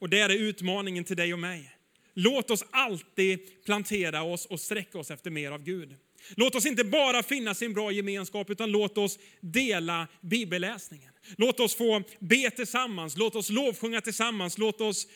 Och 0.01 0.09
det 0.09 0.21
är 0.21 0.29
utmaningen 0.29 1.05
till 1.05 1.17
dig 1.17 1.33
och 1.33 1.39
mig. 1.39 1.71
Låt 2.15 2.51
oss 2.51 2.65
alltid 2.71 3.65
plantera 3.65 4.23
oss 4.23 4.47
och 4.47 4.61
sträcka 4.61 4.99
oss 4.99 5.11
efter 5.11 5.31
mer 5.31 5.51
av 5.51 5.63
Gud. 5.63 5.97
Låt 6.37 6.55
oss 6.55 6.67
inte 6.67 6.85
bara 6.85 7.23
finnas 7.23 7.63
i 7.63 7.65
en 7.65 7.73
bra 7.73 7.93
gemenskap, 7.93 8.51
utan 8.51 8.71
låt 8.71 8.99
oss 8.99 9.19
dela 9.41 10.09
bibelläsningen. 10.21 11.13
Låt 11.37 11.61
oss 11.61 11.75
få 11.75 12.03
be 12.19 12.51
tillsammans, 12.51 13.17
låt 13.17 13.37
oss 13.37 13.51
lovsjunga 13.51 14.01
tillsammans, 14.01 14.59
låt 14.59 14.81
oss 14.81 15.07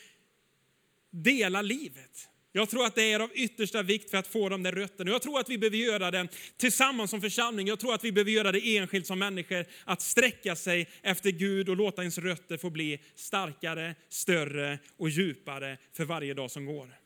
dela 1.11 1.61
livet. 1.61 2.29
Jag 2.57 2.69
tror 2.69 2.85
att 2.85 2.95
det 2.95 3.11
är 3.11 3.19
av 3.19 3.29
yttersta 3.33 3.83
vikt 3.83 4.09
för 4.09 4.17
att 4.17 4.27
få 4.27 4.49
de 4.49 4.63
där 4.63 4.71
rötterna. 4.71 5.11
Jag 5.11 5.21
tror 5.21 5.39
att 5.39 5.49
vi 5.49 5.57
behöver 5.57 5.77
göra 5.77 6.11
det 6.11 6.27
tillsammans 6.57 7.11
som 7.11 7.21
församling. 7.21 7.67
Jag 7.67 7.79
tror 7.79 7.93
att 7.93 8.03
vi 8.03 8.11
behöver 8.11 8.31
göra 8.31 8.51
det 8.51 8.77
enskilt 8.77 9.07
som 9.07 9.19
människor. 9.19 9.65
Att 9.85 10.01
sträcka 10.01 10.55
sig 10.55 10.89
efter 11.01 11.31
Gud 11.31 11.69
och 11.69 11.77
låta 11.77 12.01
ens 12.01 12.17
rötter 12.17 12.57
få 12.57 12.69
bli 12.69 12.99
starkare, 13.15 13.95
större 14.09 14.79
och 14.97 15.09
djupare 15.09 15.77
för 15.97 16.05
varje 16.05 16.33
dag 16.33 16.51
som 16.51 16.65
går. 16.65 16.97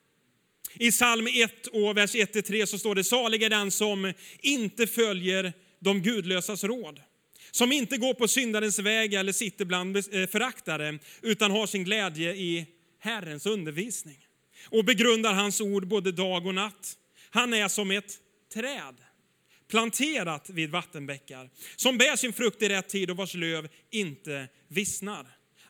I 0.74 0.90
psalm 0.90 1.26
1 1.26 1.66
och 1.66 1.96
vers 1.96 2.14
1-3 2.14 2.66
så 2.66 2.78
står 2.78 2.94
det, 2.94 3.04
salig 3.04 3.42
är 3.42 3.50
den 3.50 3.70
som 3.70 4.12
inte 4.40 4.86
följer 4.86 5.52
de 5.78 6.02
gudlösas 6.02 6.64
råd. 6.64 7.00
Som 7.50 7.72
inte 7.72 7.96
går 7.96 8.14
på 8.14 8.28
syndarens 8.28 8.78
väg 8.78 9.14
eller 9.14 9.32
sitter 9.32 9.64
bland 9.64 9.96
eh, 9.96 10.02
föraktare, 10.26 10.98
utan 11.22 11.50
har 11.50 11.66
sin 11.66 11.84
glädje 11.84 12.34
i 12.34 12.66
Herrens 12.98 13.46
undervisning 13.46 14.21
och 14.64 14.84
begrundar 14.84 15.34
hans 15.34 15.60
ord 15.60 15.86
både 15.86 16.12
dag 16.12 16.46
och 16.46 16.54
natt. 16.54 16.98
Han 17.30 17.54
är 17.54 17.68
som 17.68 17.90
ett 17.90 18.18
träd 18.54 18.96
planterat 19.70 20.50
vid 20.50 20.70
vattenbäckar, 20.70 21.50
som 21.76 21.98
bär 21.98 22.16
sin 22.16 22.32
frukt 22.32 22.62
i 22.62 22.68
rätt 22.68 22.88
tid 22.88 23.10
och 23.10 23.16
vars 23.16 23.34
löv 23.34 23.68
inte 23.90 24.48
vissnar. 24.68 25.26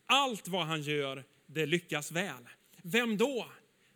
Allt 0.07 0.48
vad 0.48 0.66
han 0.66 0.83
gör, 0.83 1.24
det 1.46 1.66
lyckas 1.66 2.12
väl. 2.12 2.48
Vem 2.83 3.16
då? 3.16 3.46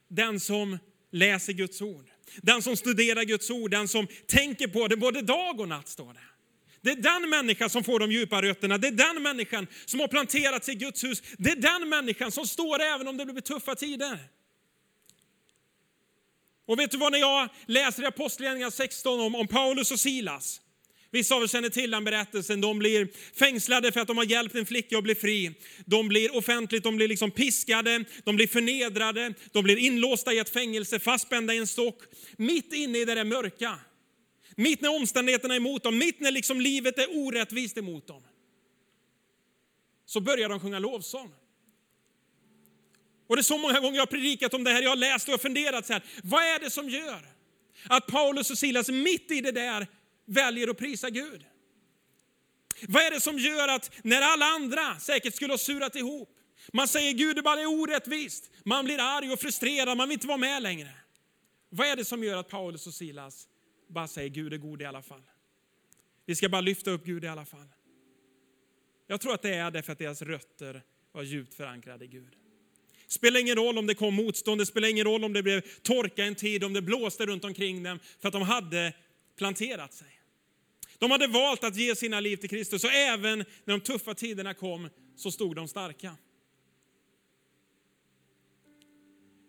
Den 0.08 0.40
som 0.40 0.78
läser 1.12 1.52
Guds 1.52 1.82
ord. 1.82 2.06
Den 2.42 2.62
som 2.62 2.76
studerar 2.76 3.24
Guds 3.24 3.50
ord, 3.50 3.70
den 3.70 3.88
som 3.88 4.06
tänker 4.26 4.68
på 4.68 4.88
det 4.88 4.96
både 4.96 5.22
dag 5.22 5.60
och 5.60 5.68
natt, 5.68 5.88
står 5.88 6.12
det. 6.14 6.20
Det 6.80 6.90
är 6.90 7.20
den 7.20 7.30
människan 7.30 7.70
som 7.70 7.84
får 7.84 7.98
de 7.98 8.12
djupa 8.12 8.42
rötterna. 8.42 8.78
Det 8.78 8.88
är 8.88 8.92
den 8.92 9.22
människan 9.22 9.66
som 9.84 10.00
har 10.00 10.08
planterats 10.08 10.68
i 10.68 10.74
Guds 10.74 11.04
hus. 11.04 11.22
Det 11.38 11.50
är 11.50 11.56
den 11.56 11.88
människan 11.88 12.32
som 12.32 12.46
står 12.46 12.80
även 12.80 13.08
om 13.08 13.16
det 13.16 13.26
blir 13.26 13.40
tuffa 13.40 13.74
tider. 13.74 14.18
Och 16.66 16.78
vet 16.78 16.90
du 16.90 16.98
vad, 16.98 17.12
när 17.12 17.18
jag 17.18 17.48
läser 17.66 18.02
i 18.02 18.06
Apostlagärningarna 18.06 18.70
16 18.70 19.20
om, 19.20 19.34
om 19.34 19.48
Paulus 19.48 19.90
och 19.90 20.00
Silas, 20.00 20.60
Vissa 21.10 21.34
av 21.34 21.42
er 21.42 21.46
känner 21.46 21.68
till 21.68 21.90
den 21.90 22.04
berättelsen. 22.04 22.60
De 22.60 22.78
blir 22.78 23.08
fängslade 23.34 23.92
för 23.92 24.00
att 24.00 24.06
de 24.06 24.16
har 24.16 24.24
hjälpt 24.24 24.54
en 24.54 24.66
flicka 24.66 24.98
att 24.98 25.04
bli 25.04 25.14
fri. 25.14 25.54
De 25.84 26.08
blir 26.08 26.36
offentligt, 26.36 26.82
de 26.82 26.96
blir 26.96 27.08
liksom 27.08 27.30
piskade, 27.30 28.04
de 28.24 28.36
blir 28.36 28.46
förnedrade, 28.46 29.34
de 29.52 29.64
blir 29.64 29.76
inlåsta 29.76 30.32
i 30.32 30.38
ett 30.38 30.50
fängelse, 30.50 30.98
fastspända 30.98 31.54
i 31.54 31.58
en 31.58 31.66
stock. 31.66 32.02
Mitt 32.36 32.72
inne 32.72 32.98
i 32.98 33.04
det 33.04 33.14
där 33.14 33.24
mörka, 33.24 33.78
mitt 34.56 34.80
när 34.80 34.96
omständigheterna 34.96 35.54
är 35.54 35.58
emot 35.58 35.82
dem, 35.82 35.98
mitt 35.98 36.20
när 36.20 36.30
liksom 36.30 36.60
livet 36.60 36.98
är 36.98 37.16
orättvist 37.16 37.78
emot 37.78 38.06
dem. 38.06 38.22
Så 40.06 40.20
börjar 40.20 40.48
de 40.48 40.60
sjunga 40.60 40.78
lovsång. 40.78 41.32
Och 43.26 43.36
det 43.36 43.40
är 43.40 43.42
så 43.44 43.58
många 43.58 43.80
gånger 43.80 43.96
jag 43.96 44.02
har 44.02 44.06
predikat 44.06 44.54
om 44.54 44.64
det 44.64 44.70
här, 44.70 44.82
jag 44.82 44.90
har 44.90 44.96
läst 44.96 45.28
och 45.28 45.40
funderat 45.40 45.86
så 45.86 45.92
här, 45.92 46.02
vad 46.22 46.42
är 46.42 46.58
det 46.60 46.70
som 46.70 46.88
gör 46.88 47.28
att 47.88 48.06
Paulus 48.06 48.50
och 48.50 48.58
Silas 48.58 48.88
mitt 48.88 49.30
i 49.30 49.40
det 49.40 49.52
där 49.52 49.86
väljer 50.24 50.68
att 50.68 50.78
prisa 50.78 51.10
Gud? 51.10 51.44
Vad 52.88 53.02
är 53.02 53.10
det 53.10 53.20
som 53.20 53.38
gör 53.38 53.68
att 53.68 53.90
när 54.02 54.22
alla 54.22 54.46
andra 54.46 54.98
säkert 54.98 55.34
skulle 55.34 55.52
ha 55.52 55.58
surat 55.58 55.96
ihop, 55.96 56.28
man 56.72 56.88
säger 56.88 57.12
Gud 57.12 57.36
det 57.36 57.42
bara 57.42 57.60
är 57.60 57.66
orättvist, 57.66 58.50
man 58.64 58.84
blir 58.84 59.00
arg 59.00 59.32
och 59.32 59.40
frustrerad, 59.40 59.96
man 59.96 60.08
vill 60.08 60.16
inte 60.16 60.26
vara 60.26 60.38
med 60.38 60.62
längre. 60.62 60.90
Vad 61.68 61.86
är 61.86 61.96
det 61.96 62.04
som 62.04 62.24
gör 62.24 62.36
att 62.36 62.48
Paulus 62.48 62.86
och 62.86 62.94
Silas 62.94 63.48
bara 63.88 64.08
säger 64.08 64.28
Gud 64.28 64.52
är 64.52 64.56
god 64.56 64.82
i 64.82 64.84
alla 64.84 65.02
fall? 65.02 65.22
Vi 66.26 66.34
ska 66.34 66.48
bara 66.48 66.60
lyfta 66.60 66.90
upp 66.90 67.04
Gud 67.04 67.24
i 67.24 67.28
alla 67.28 67.44
fall. 67.44 67.68
Jag 69.06 69.20
tror 69.20 69.34
att 69.34 69.42
det 69.42 69.54
är 69.54 69.70
därför 69.70 69.92
att 69.92 69.98
deras 69.98 70.22
rötter 70.22 70.82
var 71.12 71.22
djupt 71.22 71.54
förankrade 71.54 72.04
i 72.04 72.08
Gud. 72.08 72.36
Det 73.06 73.12
spelar 73.12 73.40
ingen 73.40 73.56
roll 73.56 73.78
om 73.78 73.86
det 73.86 73.94
kom 73.94 74.14
motstånd, 74.14 74.60
det 74.60 74.66
spelar 74.66 74.88
ingen 74.88 75.04
roll 75.04 75.24
om 75.24 75.32
det 75.32 75.42
blev 75.42 75.60
torka 75.82 76.24
en 76.24 76.34
tid, 76.34 76.64
om 76.64 76.72
det 76.72 76.82
blåste 76.82 77.26
runt 77.26 77.44
omkring 77.44 77.82
dem, 77.82 77.98
för 78.20 78.28
att 78.28 78.32
de 78.32 78.42
hade 78.42 78.92
planterat 79.38 79.94
sig. 79.94 80.20
De 80.98 81.10
hade 81.10 81.26
valt 81.26 81.64
att 81.64 81.76
ge 81.76 81.96
sina 81.96 82.20
liv 82.20 82.36
till 82.36 82.50
Kristus 82.50 82.84
och 82.84 82.92
även 82.92 83.38
när 83.38 83.74
de 83.74 83.80
tuffa 83.80 84.14
tiderna 84.14 84.54
kom 84.54 84.88
så 85.16 85.30
stod 85.30 85.56
de 85.56 85.68
starka. 85.68 86.16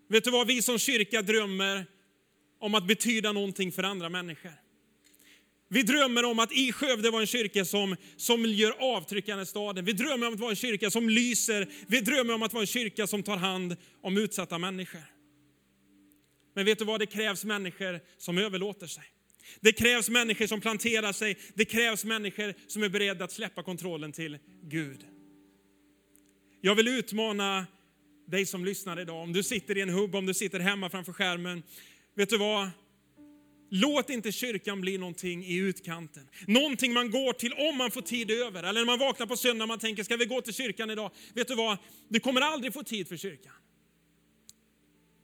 Vet 0.10 0.24
du 0.24 0.32
vad, 0.32 0.48
vi 0.48 0.62
som 0.62 0.80
kyrka 0.80 1.22
drömmer 1.22 1.86
om 2.60 2.76
att 2.76 2.88
betyda 2.88 3.32
någonting 3.32 3.72
för 3.72 3.84
andra 3.84 4.10
människor. 4.10 4.67
Vi 5.70 5.84
drömmer 5.84 6.26
om 6.26 6.40
att 6.40 6.52
i 6.52 6.72
Skövde 6.72 7.12
vara 7.12 7.22
en 7.22 7.28
kyrka 7.28 7.66
som, 7.66 7.96
som 8.18 8.46
gör 8.46 8.76
avtryck 8.80 9.30
i 9.30 9.46
staden. 9.46 9.86
Vi 9.86 9.94
drömmer 9.94 10.28
om 10.28 10.34
att 10.34 10.40
vara 10.40 10.50
en 10.50 10.56
kyrka 10.56 10.92
som 10.92 11.10
lyser. 11.10 11.68
Vi 11.88 12.00
drömmer 12.02 12.34
om 12.34 12.44
att 12.44 12.54
vara 12.54 12.62
en 12.62 12.68
kyrka 12.68 13.08
som 13.08 13.24
tar 13.24 13.38
hand 13.38 13.76
om 14.02 14.18
utsatta 14.18 14.58
människor. 14.58 15.04
Men 16.56 16.66
vet 16.66 16.80
du 16.80 16.86
vad, 16.86 17.00
det 17.00 17.06
krävs 17.06 17.46
människor 17.46 18.00
som 18.18 18.38
överlåter 18.38 18.88
sig. 18.88 19.04
Det 19.60 19.72
krävs 19.72 20.10
människor 20.10 20.48
som 20.48 20.62
planterar 20.62 21.14
sig. 21.14 21.38
Det 21.54 21.66
krävs 21.66 22.06
människor 22.06 22.54
som 22.68 22.84
är 22.84 22.90
beredda 22.90 23.26
att 23.26 23.32
släppa 23.32 23.64
kontrollen 23.64 24.12
till 24.12 24.38
Gud. 24.64 25.06
Jag 26.62 26.76
vill 26.76 26.88
utmana 26.88 27.66
dig 28.28 28.46
som 28.46 28.66
lyssnar 28.66 29.00
idag, 29.00 29.24
om 29.24 29.34
du 29.34 29.44
sitter 29.44 29.78
i 29.78 29.82
en 29.82 29.90
hubb, 29.90 30.16
om 30.16 30.26
du 30.26 30.34
sitter 30.34 30.60
hemma 30.60 30.90
framför 30.90 31.14
skärmen. 31.14 31.64
Vet 32.16 32.30
du 32.30 32.38
vad? 32.38 32.70
Låt 33.70 34.10
inte 34.10 34.32
kyrkan 34.32 34.82
bli 34.82 34.98
någonting 34.98 35.46
i 35.46 35.56
utkanten. 35.56 36.30
Någonting 36.48 36.94
man 36.94 37.12
går 37.12 37.34
till 37.34 37.54
om 37.54 37.78
man 37.78 37.92
får 37.92 38.02
tid 38.02 38.32
över. 38.32 38.64
Eller 38.64 38.80
när 38.80 38.86
man 38.86 39.00
vaknar 39.00 39.26
på 39.26 39.38
söndag 39.38 39.64
och 39.64 39.68
man 39.68 39.80
tänker, 39.80 40.04
ska 40.04 40.16
vi 40.16 40.26
gå 40.26 40.42
till 40.42 40.54
kyrkan 40.54 40.90
idag? 40.90 41.12
Vet 41.34 41.48
du 41.48 41.56
vad? 41.56 41.78
Du 42.08 42.20
kommer 42.20 42.42
aldrig 42.42 42.74
få 42.74 42.84
tid 42.84 43.08
för 43.08 43.18
kyrkan. 43.18 43.54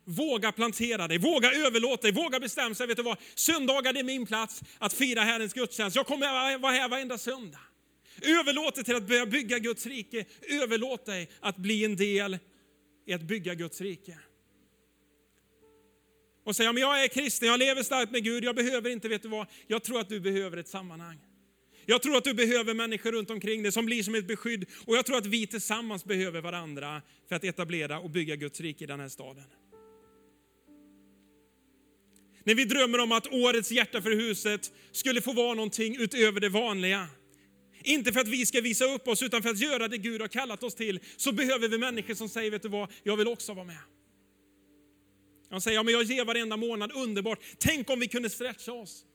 Våga 0.06 0.52
plantera 0.52 1.08
dig, 1.08 1.18
våga 1.18 1.52
överlåta 1.52 2.02
dig, 2.02 2.12
våga 2.12 2.40
bestämma 2.40 2.76
sig. 2.76 2.88
Vet 2.88 2.98
du 2.98 3.04
vad? 3.04 3.18
Söndagar 3.36 3.98
är 3.98 4.04
min 4.04 4.26
plats 4.26 4.62
att 4.78 4.94
fira 4.94 5.22
Herrens 5.22 5.54
gudstjänst. 5.54 5.96
Jag 5.96 6.08
kommer 6.08 6.58
vara 6.58 6.72
här 6.72 6.90
varenda 6.90 7.18
söndag. 7.18 7.60
Överlåt 8.22 8.76
dig 8.76 8.84
till 8.84 8.96
att 8.96 9.08
börja 9.08 9.26
bygga 9.26 9.60
Guds 9.60 9.86
rike. 9.86 10.26
Överlåt 10.42 11.06
dig 11.06 11.30
att 11.40 11.58
bli 11.58 11.86
en 11.86 11.96
del 11.96 12.38
i 13.06 13.14
att 13.14 13.22
bygga 13.22 13.54
Guds 13.54 13.82
rike 13.82 14.18
och 16.44 16.56
säga, 16.56 16.74
men 16.74 16.82
jag 16.82 17.04
är 17.04 17.08
kristen, 17.08 17.48
jag 17.48 17.60
lever 17.60 17.84
starkt 17.84 18.12
med 18.12 18.24
Gud, 18.24 18.44
jag 18.44 18.56
behöver 18.56 18.90
inte, 18.90 19.10
vet 19.10 19.22
du 19.22 19.28
vad, 19.28 19.48
jag 19.68 19.84
tror 19.84 20.00
att 20.00 20.10
du 20.10 20.20
behöver 20.20 20.58
ett 20.58 20.68
sammanhang. 20.68 21.18
Jag 21.86 22.02
tror 22.02 22.18
att 22.18 22.24
du 22.24 22.34
behöver 22.34 22.74
människor 22.74 23.12
runt 23.12 23.30
omkring 23.30 23.64
dig 23.64 23.72
som 23.72 23.86
blir 23.86 24.04
som 24.04 24.16
ett 24.16 24.28
beskydd 24.28 24.66
och 24.86 24.98
jag 24.98 25.06
tror 25.06 25.18
att 25.18 25.26
vi 25.26 25.48
tillsammans 25.48 26.06
behöver 26.06 26.42
varandra 26.42 27.02
för 27.30 27.36
att 27.36 27.44
etablera 27.44 28.00
och 28.00 28.10
bygga 28.10 28.36
Guds 28.36 28.62
rike 28.62 28.84
i 28.84 28.88
den 28.88 29.00
här 29.00 29.10
staden. 29.10 29.44
När 32.44 32.56
vi 32.56 32.66
drömmer 32.66 33.00
om 33.00 33.12
att 33.12 33.28
årets 33.28 33.72
hjärta 33.72 34.02
för 34.02 34.12
huset 34.12 34.72
skulle 34.92 35.22
få 35.22 35.34
vara 35.34 35.54
någonting 35.54 35.96
utöver 36.00 36.40
det 36.40 36.50
vanliga. 36.50 37.08
Inte 37.84 38.14
för 38.14 38.20
att 38.20 38.28
vi 38.28 38.46
ska 38.46 38.62
visa 38.62 38.86
upp 38.86 39.08
oss 39.08 39.22
utan 39.22 39.44
för 39.44 39.50
att 39.50 39.60
göra 39.60 39.88
det 39.88 39.98
Gud 39.98 40.22
har 40.22 40.28
kallat 40.28 40.64
oss 40.64 40.76
till. 40.76 41.00
Så 41.18 41.32
behöver 41.32 41.68
vi 41.68 41.78
människor 41.78 42.14
som 42.14 42.30
säger, 42.30 42.52
vet 42.52 42.62
du 42.62 42.70
vad, 42.70 42.92
jag 43.04 43.18
vill 43.18 43.28
också 43.28 43.54
vara 43.54 43.66
med. 43.66 43.78
De 45.54 45.62
säger, 45.62 45.78
ja, 45.78 45.84
men 45.84 45.94
jag 45.94 46.04
ger 46.04 46.26
varenda 46.26 46.58
månad, 46.58 46.92
underbart. 46.96 47.40
Tänk 47.58 47.90
om 47.90 48.00
vi 48.00 48.08
kunde 48.08 48.30
stretcha 48.30 48.72
oss. 48.72 49.06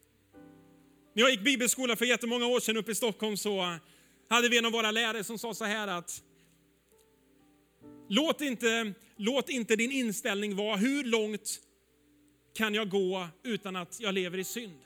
När 1.15 1.23
jag 1.23 1.31
gick 1.31 1.45
bibelskola 1.45 1.97
för 1.97 2.05
jättemånga 2.05 2.47
år 2.47 2.61
sedan 2.61 2.77
uppe 2.77 2.93
i 2.93 2.95
Stockholm 2.95 3.37
så 3.37 3.61
eh, 3.61 3.75
hade 4.29 4.49
vi 4.49 4.59
en 4.59 4.65
av 4.65 4.73
våra 4.73 4.91
lärare 4.91 5.25
som 5.25 5.39
sa 5.39 5.55
så 5.55 5.65
här 5.65 5.89
att 5.89 6.23
låt 8.09 8.41
inte, 8.41 8.93
låt 9.17 9.49
inte 9.49 9.77
din 9.77 9.93
inställning 9.93 10.57
vara 10.57 10.77
hur 10.77 11.05
långt 11.05 11.61
kan 12.55 12.75
jag 12.75 12.91
gå 12.91 13.29
utan 13.45 13.77
att 13.77 14.01
jag 14.01 14.15
lever 14.15 14.39
i 14.39 14.45
synd. 14.45 14.81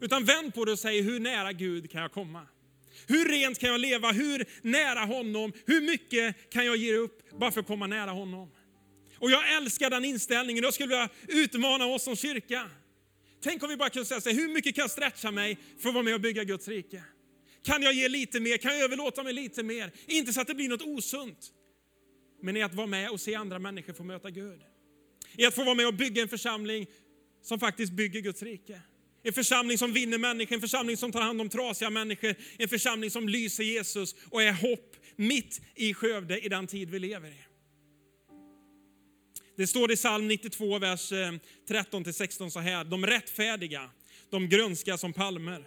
Utan 0.00 0.24
vänd 0.24 0.54
på 0.54 0.64
det 0.64 0.72
och 0.72 0.78
säg 0.78 1.00
hur 1.00 1.20
nära 1.20 1.52
Gud 1.52 1.90
kan 1.90 2.02
jag 2.02 2.12
komma? 2.12 2.46
Hur 3.06 3.28
rent 3.28 3.58
kan 3.58 3.68
jag 3.68 3.80
leva? 3.80 4.12
Hur 4.12 4.44
nära 4.62 5.00
honom? 5.00 5.52
Hur 5.66 5.80
mycket 5.80 6.50
kan 6.50 6.66
jag 6.66 6.76
ge 6.76 6.96
upp 6.96 7.30
bara 7.38 7.52
för 7.52 7.60
att 7.60 7.66
komma 7.66 7.86
nära 7.86 8.10
honom? 8.10 8.50
Och 9.24 9.30
jag 9.30 9.52
älskar 9.56 9.90
den 9.90 10.04
inställningen. 10.04 10.64
Jag 10.64 10.74
skulle 10.74 10.88
vilja 10.88 11.08
utmana 11.28 11.86
oss 11.86 12.02
som 12.02 12.16
kyrka. 12.16 12.70
Tänk 13.42 13.62
om 13.62 13.68
vi 13.68 13.76
bara 13.76 13.90
kunde 13.90 14.06
säga 14.06 14.20
så 14.20 14.28
här, 14.28 14.36
hur 14.36 14.48
mycket 14.48 14.74
kan 14.74 14.82
jag 14.82 14.90
stretcha 14.90 15.30
mig 15.30 15.58
för 15.78 15.88
att 15.88 15.94
vara 15.94 16.04
med 16.04 16.14
och 16.14 16.20
bygga 16.20 16.44
Guds 16.44 16.68
rike? 16.68 17.02
Kan 17.62 17.82
jag 17.82 17.92
ge 17.92 18.08
lite 18.08 18.40
mer? 18.40 18.56
Kan 18.56 18.72
jag 18.72 18.84
överlåta 18.84 19.22
mig 19.22 19.32
lite 19.32 19.62
mer? 19.62 19.90
Inte 20.06 20.32
så 20.32 20.40
att 20.40 20.46
det 20.46 20.54
blir 20.54 20.68
något 20.68 20.82
osunt, 20.82 21.38
men 22.42 22.56
i 22.56 22.62
att 22.62 22.74
vara 22.74 22.86
med 22.86 23.10
och 23.10 23.20
se 23.20 23.34
andra 23.34 23.58
människor 23.58 23.92
få 23.92 24.04
möta 24.04 24.30
Gud. 24.30 24.60
I 25.36 25.46
att 25.46 25.54
få 25.54 25.64
vara 25.64 25.74
med 25.74 25.86
och 25.86 25.94
bygga 25.94 26.22
en 26.22 26.28
församling 26.28 26.86
som 27.42 27.60
faktiskt 27.60 27.92
bygger 27.92 28.20
Guds 28.20 28.42
rike. 28.42 28.80
En 29.22 29.32
församling 29.32 29.78
som 29.78 29.92
vinner 29.92 30.18
människor, 30.18 30.54
en 30.54 30.60
församling 30.60 30.96
som 30.96 31.12
tar 31.12 31.20
hand 31.20 31.40
om 31.40 31.48
trasiga 31.48 31.90
människor, 31.90 32.34
en 32.58 32.68
församling 32.68 33.10
som 33.10 33.28
lyser 33.28 33.64
Jesus 33.64 34.14
och 34.30 34.42
är 34.42 34.52
hopp 34.52 34.96
mitt 35.16 35.60
i 35.74 35.94
Skövde 35.94 36.40
i 36.40 36.48
den 36.48 36.66
tid 36.66 36.90
vi 36.90 36.98
lever 36.98 37.28
i. 37.28 37.53
Det 39.56 39.66
står 39.66 39.92
i 39.92 39.96
psalm 39.96 40.28
92, 40.28 40.78
vers 40.78 41.12
eh, 41.12 41.32
13-16 41.68 42.50
så 42.50 42.60
här. 42.60 42.84
De 42.84 43.06
rättfärdiga, 43.06 43.90
de 44.30 44.48
grönska 44.48 44.98
som 44.98 45.12
palmer. 45.12 45.64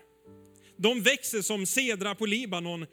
De 0.78 1.02
växer 1.02 1.42
som 1.42 1.66
sedra 1.66 2.16
på 2.16 2.26
Libanon, 2.26 2.86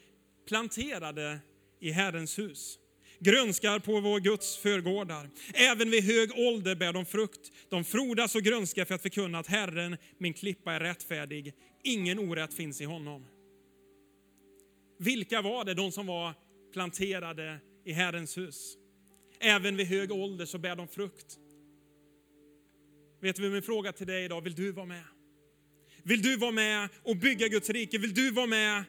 planterade 0.49 1.39
i 1.81 1.91
Herrens 1.91 2.39
hus. 2.39 2.79
Grönskar 3.19 3.79
på 3.79 4.01
vår 4.01 4.21
Guds 4.21 4.57
förgårdar. 4.57 5.31
Även 5.55 5.91
vid 5.91 6.05
hög 6.05 6.31
ålder 6.39 6.75
bär 6.75 6.93
de 6.93 7.07
frukt. 7.07 7.53
De 7.69 7.85
frodas 7.85 8.35
och 8.35 8.43
grönskar 8.43 8.85
för 8.85 8.95
att 8.95 9.03
förkunna 9.03 9.39
att 9.39 9.47
Herren, 9.47 9.97
min 10.19 10.33
klippa, 10.33 10.73
är 10.73 10.81
rättfärdig. 10.81 11.55
Ingen 11.83 12.19
orätt 12.19 12.55
finns 12.55 12.81
i 12.81 12.85
honom. 12.85 13.27
Vilka 14.99 15.43
var 15.43 15.65
det, 15.65 15.75
de 15.75 15.93
som 15.93 16.07
var 16.07 16.35
planterade 16.73 17.59
i 17.85 17.93
Herrens 17.93 18.39
hus? 18.39 18.77
Även 19.47 19.77
vid 19.77 19.87
hög 19.87 20.13
ålder 20.13 20.47
så 20.47 20.59
bär 20.59 20.77
de 20.77 20.89
frukt. 20.89 21.39
Vet 23.21 23.37
du 23.37 23.51
min 23.51 23.63
fråga 23.63 23.93
till 23.93 24.07
dig 24.07 24.25
idag, 24.25 24.41
vill 24.41 24.55
du 24.55 24.73
vara 24.73 24.87
med? 24.87 25.05
Vill 26.03 26.23
du 26.23 26.37
vara 26.37 26.51
med 26.51 26.89
och 27.03 27.17
bygga 27.17 27.49
Guds 27.49 27.71
rike? 27.71 27.99
Vill 27.99 28.15
du 28.15 28.31
vara 28.31 28.47
med 28.47 28.85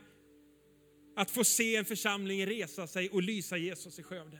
att 1.16 1.32
få 1.32 1.44
se 1.44 1.76
en 1.76 1.86
församling 1.86 2.46
resa 2.46 2.88
sig 2.88 3.10
och 3.10 3.24
lysa 3.24 3.58
Jesus 3.58 4.00
i 4.00 4.04
Skövde? 4.04 4.40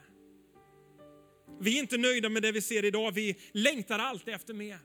Vi 1.60 1.76
är 1.76 1.80
inte 1.80 1.98
nöjda 1.98 2.30
med 2.30 2.42
det 2.42 2.52
vi 2.52 2.62
ser 2.62 2.86
idag, 2.86 3.12
vi 3.12 3.36
längtar 3.52 4.00
alltid 4.00 4.34
efter 4.34 4.54
mer. 4.54 4.80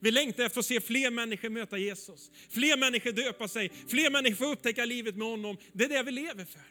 Vi 0.00 0.10
längtar 0.10 0.44
efter 0.44 0.60
att 0.60 0.66
se 0.66 0.80
fler 0.80 1.10
människor 1.10 1.48
möta 1.48 1.78
Jesus. 1.78 2.30
Fler 2.50 2.76
människor 2.76 3.12
döpa 3.12 3.48
sig, 3.48 3.72
fler 3.88 4.10
människor 4.10 4.36
få 4.36 4.52
upptäcka 4.52 4.84
livet 4.84 5.16
med 5.16 5.28
honom. 5.28 5.56
Det 5.72 5.84
är 5.84 5.88
det 5.88 6.02
vi 6.02 6.10
lever 6.10 6.44
för. 6.44 6.62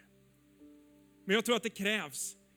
Men 1.26 1.36
jag 1.36 1.46
tror 1.46 1.56
att 1.56 1.64
det 1.64 1.70
krävs 1.70 2.36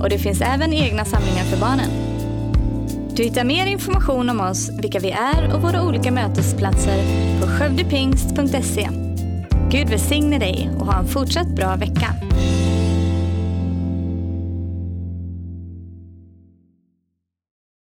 och 0.00 0.08
det 0.08 0.18
finns 0.18 0.40
även 0.40 0.72
egna 0.72 1.04
samlingar 1.04 1.44
för 1.44 1.56
barnen. 1.56 1.90
Du 3.16 3.22
hittar 3.22 3.44
mer 3.44 3.66
information 3.66 4.30
om 4.30 4.40
oss, 4.40 4.70
vilka 4.82 4.98
vi 4.98 5.10
är 5.10 5.54
och 5.54 5.62
våra 5.62 5.86
olika 5.86 6.10
mötesplatser 6.10 7.02
på 7.40 7.46
skövdepingst.se. 7.46 8.88
Gud 9.70 9.88
välsigne 9.88 10.38
dig 10.38 10.70
och 10.80 10.86
ha 10.86 10.98
en 10.98 11.06
fortsatt 11.06 11.48
bra 11.48 11.76
vecka. 11.76 12.14